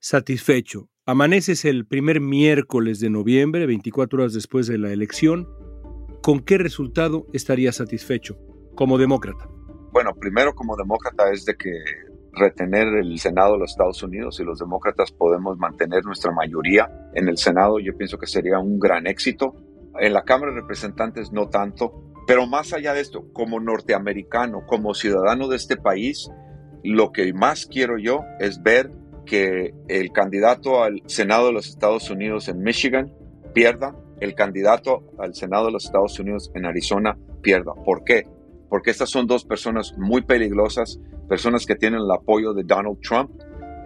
satisfecho? 0.00 0.90
Amaneces 1.06 1.64
el 1.64 1.86
primer 1.86 2.20
miércoles 2.20 2.98
de 2.98 3.10
noviembre, 3.10 3.64
24 3.64 4.22
horas 4.22 4.34
después 4.34 4.66
de 4.66 4.76
la 4.76 4.92
elección. 4.92 5.48
¿Con 6.22 6.40
qué 6.40 6.58
resultado 6.58 7.26
estarías 7.32 7.76
satisfecho 7.76 8.36
como 8.74 8.98
demócrata? 8.98 9.48
Bueno, 9.92 10.14
primero 10.14 10.54
como 10.54 10.76
demócrata 10.76 11.30
es 11.32 11.44
de 11.44 11.56
que 11.56 11.70
retener 12.32 12.88
el 12.88 13.18
Senado 13.18 13.54
de 13.54 13.60
los 13.60 13.70
Estados 13.70 14.02
Unidos 14.02 14.38
y 14.40 14.44
los 14.44 14.58
demócratas 14.58 15.10
podemos 15.12 15.58
mantener 15.58 16.04
nuestra 16.04 16.32
mayoría 16.32 17.10
en 17.14 17.28
el 17.28 17.38
Senado, 17.38 17.78
yo 17.78 17.96
pienso 17.96 18.18
que 18.18 18.26
sería 18.26 18.58
un 18.58 18.78
gran 18.78 19.06
éxito. 19.06 19.54
En 19.98 20.12
la 20.12 20.22
Cámara 20.22 20.52
de 20.52 20.60
Representantes 20.60 21.32
no 21.32 21.48
tanto, 21.48 22.12
pero 22.26 22.46
más 22.46 22.72
allá 22.72 22.94
de 22.94 23.00
esto, 23.00 23.32
como 23.32 23.58
norteamericano, 23.58 24.64
como 24.66 24.94
ciudadano 24.94 25.48
de 25.48 25.56
este 25.56 25.76
país, 25.76 26.30
lo 26.84 27.10
que 27.10 27.32
más 27.32 27.66
quiero 27.66 27.98
yo 27.98 28.20
es 28.38 28.62
ver 28.62 28.92
que 29.24 29.74
el 29.88 30.12
candidato 30.12 30.82
al 30.82 31.02
Senado 31.06 31.46
de 31.46 31.52
los 31.52 31.68
Estados 31.68 32.10
Unidos 32.10 32.48
en 32.48 32.62
Michigan 32.62 33.12
pierda, 33.54 33.96
el 34.20 34.34
candidato 34.34 35.04
al 35.18 35.34
Senado 35.34 35.66
de 35.66 35.72
los 35.72 35.84
Estados 35.84 36.18
Unidos 36.18 36.50
en 36.54 36.66
Arizona 36.66 37.16
pierda. 37.42 37.72
¿Por 37.84 38.04
qué? 38.04 38.26
Porque 38.68 38.90
estas 38.90 39.10
son 39.10 39.26
dos 39.26 39.44
personas 39.44 39.96
muy 39.96 40.22
peligrosas, 40.22 41.00
personas 41.28 41.66
que 41.66 41.76
tienen 41.76 42.00
el 42.00 42.10
apoyo 42.10 42.52
de 42.54 42.64
Donald 42.64 42.98
Trump 43.00 43.30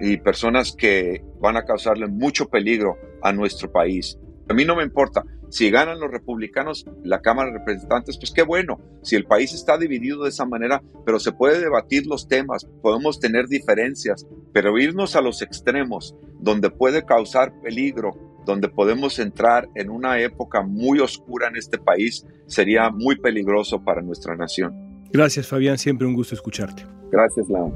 y 0.00 0.16
personas 0.16 0.74
que 0.76 1.24
van 1.40 1.56
a 1.56 1.64
causarle 1.64 2.08
mucho 2.08 2.48
peligro 2.48 2.96
a 3.22 3.32
nuestro 3.32 3.70
país. 3.70 4.18
A 4.48 4.54
mí 4.54 4.64
no 4.64 4.76
me 4.76 4.82
importa. 4.82 5.24
Si 5.48 5.70
ganan 5.70 6.00
los 6.00 6.10
republicanos 6.10 6.86
la 7.04 7.20
Cámara 7.20 7.50
de 7.50 7.58
Representantes, 7.58 8.16
pues 8.18 8.32
qué 8.32 8.42
bueno. 8.42 8.80
Si 9.02 9.16
el 9.16 9.26
país 9.26 9.52
está 9.52 9.76
dividido 9.76 10.22
de 10.22 10.30
esa 10.30 10.46
manera, 10.46 10.82
pero 11.04 11.20
se 11.20 11.32
puede 11.32 11.60
debatir 11.60 12.06
los 12.06 12.26
temas, 12.26 12.66
podemos 12.80 13.20
tener 13.20 13.48
diferencias, 13.48 14.26
pero 14.52 14.78
irnos 14.78 15.14
a 15.14 15.20
los 15.20 15.42
extremos, 15.42 16.16
donde 16.40 16.70
puede 16.70 17.04
causar 17.04 17.52
peligro, 17.60 18.12
donde 18.44 18.68
podemos 18.68 19.18
entrar 19.18 19.68
en 19.74 19.90
una 19.90 20.20
época 20.20 20.62
muy 20.62 20.98
oscura 21.00 21.48
en 21.48 21.56
este 21.56 21.78
país, 21.78 22.26
sería 22.46 22.90
muy 22.90 23.16
peligroso 23.16 23.82
para 23.82 24.02
nuestra 24.02 24.36
nación. 24.36 24.74
Gracias, 25.12 25.46
Fabián. 25.46 25.78
Siempre 25.78 26.06
un 26.06 26.14
gusto 26.14 26.34
escucharte. 26.34 26.84
Gracias, 27.10 27.48
Lau. 27.48 27.72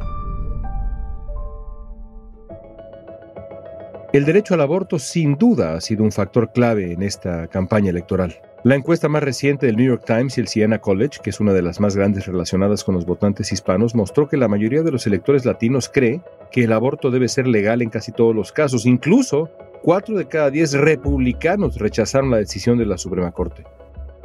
El 4.13 4.25
derecho 4.25 4.55
al 4.55 4.63
aborto 4.63 4.99
sin 4.99 5.37
duda 5.37 5.75
ha 5.75 5.81
sido 5.81 6.03
un 6.03 6.13
factor 6.13 6.51
clave 6.53 6.93
en 6.93 7.03
esta 7.03 7.49
campaña 7.49 7.91
electoral. 7.91 8.41
La 8.65 8.75
encuesta 8.75 9.09
más 9.09 9.23
reciente 9.23 9.67
del 9.67 9.77
New 9.77 9.87
York 9.87 10.05
Times 10.07 10.39
y 10.39 10.41
el 10.41 10.49
Siena 10.49 10.81
College, 10.81 11.21
que 11.23 11.31
es 11.31 11.39
una 11.39 11.53
de 11.53 11.63
las 11.63 11.81
más 11.81 11.95
grandes 11.95 12.27
relacionadas 12.27 12.83
con 12.83 12.95
los 12.95 13.05
votantes 13.05 13.53
hispanos, 13.53 13.95
mostró 13.95 14.29
que 14.29 14.37
la 14.37 14.49
mayoría 14.49 14.83
de 14.83 14.91
los 14.91 15.07
electores 15.07 15.45
latinos 15.45 15.89
cree 15.89 16.23
que 16.51 16.65
el 16.65 16.73
aborto 16.73 17.11
debe 17.11 17.29
ser 17.29 17.47
legal 17.47 17.83
en 17.83 17.91
casi 17.91 18.11
todos 18.11 18.35
los 18.35 18.53
casos. 18.53 18.87
Incluso, 18.87 19.51
cuatro 19.83 20.17
de 20.17 20.27
cada 20.27 20.51
diez 20.51 20.73
republicanos 20.73 21.79
rechazaron 21.79 22.31
la 22.31 22.39
decisión 22.39 22.79
de 22.79 22.87
la 22.87 22.99
Suprema 22.99 23.33
Corte. 23.33 23.65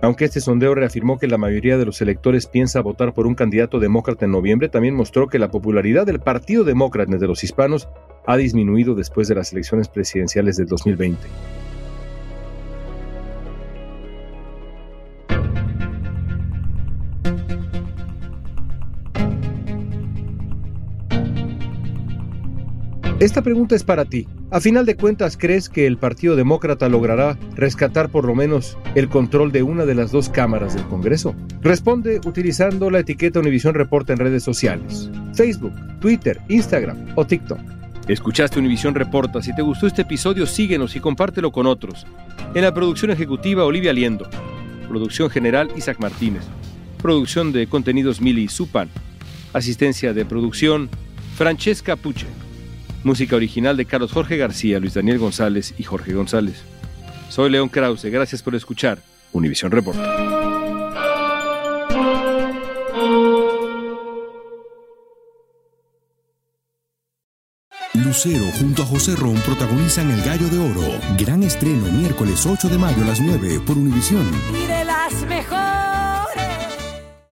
Aunque 0.02 0.26
este 0.26 0.42
sondeo 0.42 0.74
reafirmó 0.74 1.20
que 1.20 1.28
la 1.28 1.38
mayoría 1.38 1.78
de 1.78 1.86
los 1.86 2.02
electores 2.02 2.48
piensa 2.48 2.82
votar 2.82 3.14
por 3.14 3.28
un 3.28 3.36
candidato 3.36 3.80
demócrata 3.80 4.26
en 4.26 4.32
noviembre, 4.32 4.68
también 4.68 4.96
mostró 4.96 5.28
que 5.28 5.38
la 5.38 5.52
popularidad 5.52 6.08
del 6.08 6.20
Partido 6.20 6.64
Demócrata 6.64 7.18
de 7.18 7.28
los 7.28 7.44
hispanos 7.44 7.88
ha 8.26 8.36
disminuido 8.38 8.96
después 8.96 9.28
de 9.28 9.36
las 9.36 9.54
elecciones 9.54 9.88
presidenciales 9.88 10.58
del 10.58 10.68
2020. 10.68 11.20
Esta 23.22 23.44
pregunta 23.44 23.76
es 23.76 23.84
para 23.84 24.06
ti. 24.06 24.26
A 24.50 24.60
final 24.60 24.84
de 24.88 24.96
cuentas, 24.96 25.38
¿crees 25.38 25.70
que 25.70 25.86
el 25.86 26.00
Partido 26.00 26.36
Demócrata 26.36 26.90
logrará 26.90 27.38
rescatar 27.56 28.10
por 28.10 28.26
lo 28.26 28.34
menos 28.34 28.80
el 28.96 29.10
control 29.10 29.52
de 29.52 29.62
una 29.62 29.86
de 29.86 29.94
las 29.94 30.12
dos 30.12 30.28
cámaras 30.28 30.74
del 30.74 30.88
Congreso? 30.88 31.36
Responde 31.62 32.20
utilizando 32.26 32.90
la 32.90 32.98
etiqueta 32.98 33.40
Univision 33.40 33.76
Reporta 33.76 34.14
en 34.14 34.18
redes 34.18 34.42
sociales, 34.42 35.12
Facebook, 35.36 35.74
Twitter, 36.00 36.42
Instagram 36.50 37.10
o 37.16 37.24
TikTok. 37.24 37.60
Escuchaste 38.08 38.58
Univision 38.58 38.96
Reporta. 38.96 39.40
Si 39.44 39.54
te 39.54 39.62
gustó 39.62 39.86
este 39.86 40.02
episodio, 40.02 40.48
síguenos 40.48 40.96
y 40.96 41.00
compártelo 41.00 41.52
con 41.52 41.68
otros. 41.68 42.08
En 42.56 42.64
la 42.64 42.74
producción 42.74 43.12
ejecutiva, 43.12 43.66
Olivia 43.66 43.94
Liendo. 43.94 44.28
Producción 44.90 45.30
general, 45.30 45.70
Isaac 45.78 46.00
Martínez. 46.00 46.42
Producción 47.00 47.52
de 47.52 47.68
contenidos, 47.68 48.20
Mili 48.20 48.48
Supan. 48.48 48.90
Asistencia 49.54 50.12
de 50.12 50.26
producción, 50.26 50.90
Francesca 51.36 51.96
Puche. 51.96 52.26
Música 53.04 53.36
original 53.36 53.78
de 53.78 53.86
Carlos 53.86 54.12
Jorge 54.12 54.38
García, 54.38 54.80
Luis 54.80 54.94
Daniel 54.94 55.18
González 55.18 55.74
y 55.78 55.84
Jorge 55.84 56.14
González. 56.14 56.64
Soy 57.30 57.50
León 57.50 57.70
Krause, 57.70 58.06
gracias 58.06 58.44
por 58.44 58.56
escuchar 58.56 59.00
Univisión 59.32 59.72
Report. 59.72 59.98
Lucero 67.94 68.46
junto 68.60 68.84
a 68.84 68.86
José 68.86 69.16
Ron 69.16 69.36
protagonizan 69.36 70.12
El 70.12 70.22
Gallo 70.22 70.48
de 70.50 70.60
Oro. 70.60 71.00
Gran 71.18 71.44
estreno 71.44 71.86
miércoles 71.92 72.46
8 72.46 72.70
de 72.70 72.78
mayo 72.78 73.04
a 73.04 73.08
las 73.08 73.20
9 73.20 73.62
por 73.66 73.78
Univisión. 73.78 74.30
Y 74.54 74.68
de 74.68 74.86
las 74.86 75.14
mejores. 75.28 76.01